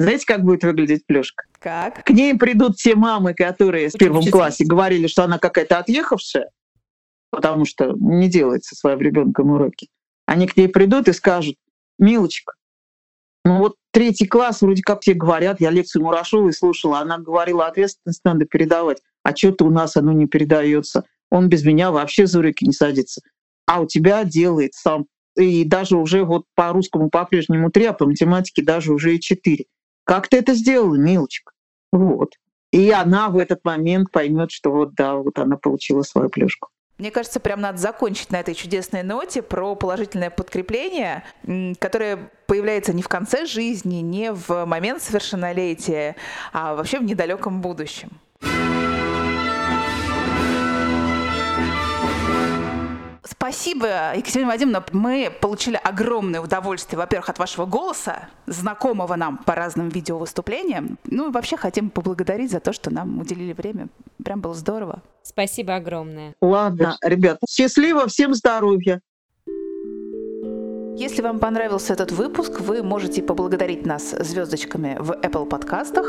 Знаете, 0.00 0.26
как 0.26 0.44
будет 0.44 0.62
выглядеть 0.62 1.06
плюшка? 1.06 1.44
Как? 1.58 2.04
К 2.04 2.10
ней 2.10 2.36
придут 2.36 2.76
те 2.76 2.94
мамы, 2.94 3.34
которые 3.34 3.88
в 3.88 3.94
первом 3.94 4.24
классе 4.26 4.64
говорили, 4.64 5.08
что 5.08 5.24
она 5.24 5.38
какая-то 5.38 5.78
отъехавшая, 5.78 6.50
потому 7.30 7.64
что 7.64 7.92
не 7.98 8.28
делает 8.28 8.64
со 8.64 8.76
своим 8.76 9.00
ребенком 9.00 9.50
уроки. 9.50 9.88
Они 10.26 10.46
к 10.46 10.56
ней 10.56 10.68
придут 10.68 11.08
и 11.08 11.12
скажут, 11.12 11.56
милочка, 11.98 12.52
ну 13.44 13.58
вот 13.58 13.76
третий 13.92 14.26
класс, 14.26 14.60
вроде 14.60 14.82
как 14.82 15.00
все 15.00 15.14
говорят, 15.14 15.60
я 15.60 15.70
лекцию 15.70 16.04
Мурашовой 16.04 16.52
слушала, 16.52 17.00
она 17.00 17.18
говорила, 17.18 17.66
ответственность 17.66 18.20
надо 18.24 18.44
передавать, 18.44 18.98
а 19.22 19.34
что-то 19.34 19.64
у 19.64 19.70
нас 19.70 19.96
оно 19.96 20.12
не 20.12 20.26
передается. 20.26 21.04
Он 21.30 21.48
без 21.48 21.64
меня 21.64 21.90
вообще 21.90 22.26
за 22.26 22.38
уроки 22.38 22.64
не 22.64 22.72
садится. 22.72 23.20
А 23.66 23.80
у 23.80 23.86
тебя 23.86 24.24
делает 24.24 24.74
сам. 24.74 25.06
И 25.36 25.64
даже 25.64 25.96
уже 25.96 26.24
вот 26.24 26.44
по 26.54 26.72
русскому 26.72 27.10
по-прежнему 27.10 27.70
три, 27.70 27.84
а 27.86 27.92
по 27.92 28.06
математике 28.06 28.62
даже 28.62 28.92
уже 28.92 29.14
и 29.14 29.20
четыре. 29.20 29.66
Как 30.08 30.26
ты 30.26 30.38
это 30.38 30.54
сделала, 30.54 30.94
милочка? 30.94 31.52
Вот. 31.92 32.32
И 32.72 32.90
она 32.90 33.28
в 33.28 33.36
этот 33.36 33.62
момент 33.62 34.10
поймет, 34.10 34.50
что 34.50 34.70
вот 34.70 34.94
да, 34.94 35.16
вот 35.16 35.38
она 35.38 35.58
получила 35.58 36.00
свою 36.00 36.30
плюшку. 36.30 36.70
Мне 36.96 37.10
кажется, 37.10 37.40
прям 37.40 37.60
надо 37.60 37.76
закончить 37.76 38.30
на 38.30 38.40
этой 38.40 38.54
чудесной 38.54 39.02
ноте 39.02 39.42
про 39.42 39.74
положительное 39.74 40.30
подкрепление, 40.30 41.24
которое 41.78 42.30
появляется 42.46 42.94
не 42.94 43.02
в 43.02 43.08
конце 43.08 43.44
жизни, 43.44 43.96
не 43.96 44.32
в 44.32 44.64
момент 44.64 45.02
совершеннолетия, 45.02 46.16
а 46.54 46.74
вообще 46.74 47.00
в 47.00 47.04
недалеком 47.04 47.60
будущем. 47.60 48.08
Спасибо, 53.30 54.16
Екатерина 54.16 54.48
Вадимовна. 54.48 54.84
Мы 54.92 55.30
получили 55.40 55.78
огромное 55.82 56.40
удовольствие, 56.40 56.98
во-первых, 56.98 57.28
от 57.28 57.38
вашего 57.38 57.66
голоса, 57.66 58.30
знакомого 58.46 59.16
нам 59.16 59.36
по 59.36 59.54
разным 59.54 59.90
видеовыступлениям. 59.90 60.98
Ну 61.04 61.28
и 61.28 61.32
вообще 61.32 61.58
хотим 61.58 61.90
поблагодарить 61.90 62.50
за 62.50 62.60
то, 62.60 62.72
что 62.72 62.90
нам 62.90 63.18
уделили 63.18 63.52
время. 63.52 63.88
Прям 64.24 64.40
было 64.40 64.54
здорово. 64.54 65.02
Спасибо 65.22 65.74
огромное. 65.76 66.34
Ладно, 66.40 66.96
ребята, 67.02 67.40
счастливо, 67.46 68.08
всем 68.08 68.32
здоровья. 68.34 69.02
Если 70.98 71.22
вам 71.22 71.38
понравился 71.38 71.92
этот 71.92 72.10
выпуск, 72.10 72.58
вы 72.58 72.82
можете 72.82 73.22
поблагодарить 73.22 73.86
нас 73.86 74.10
звездочками 74.10 74.96
в 74.98 75.12
Apple 75.12 75.46
подкастах, 75.46 76.04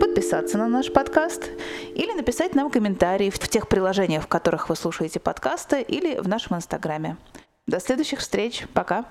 подписаться 0.00 0.56
на 0.56 0.68
наш 0.68 0.90
подкаст 0.90 1.50
или 1.94 2.14
написать 2.14 2.54
нам 2.54 2.70
комментарии 2.70 3.28
в 3.28 3.38
тех 3.38 3.68
приложениях, 3.68 4.22
в 4.24 4.28
которых 4.28 4.70
вы 4.70 4.76
слушаете 4.76 5.20
подкасты 5.20 5.82
или 5.82 6.18
в 6.18 6.28
нашем 6.28 6.56
инстаграме. 6.56 7.18
До 7.66 7.78
следующих 7.78 8.20
встреч. 8.20 8.66
Пока. 8.72 9.04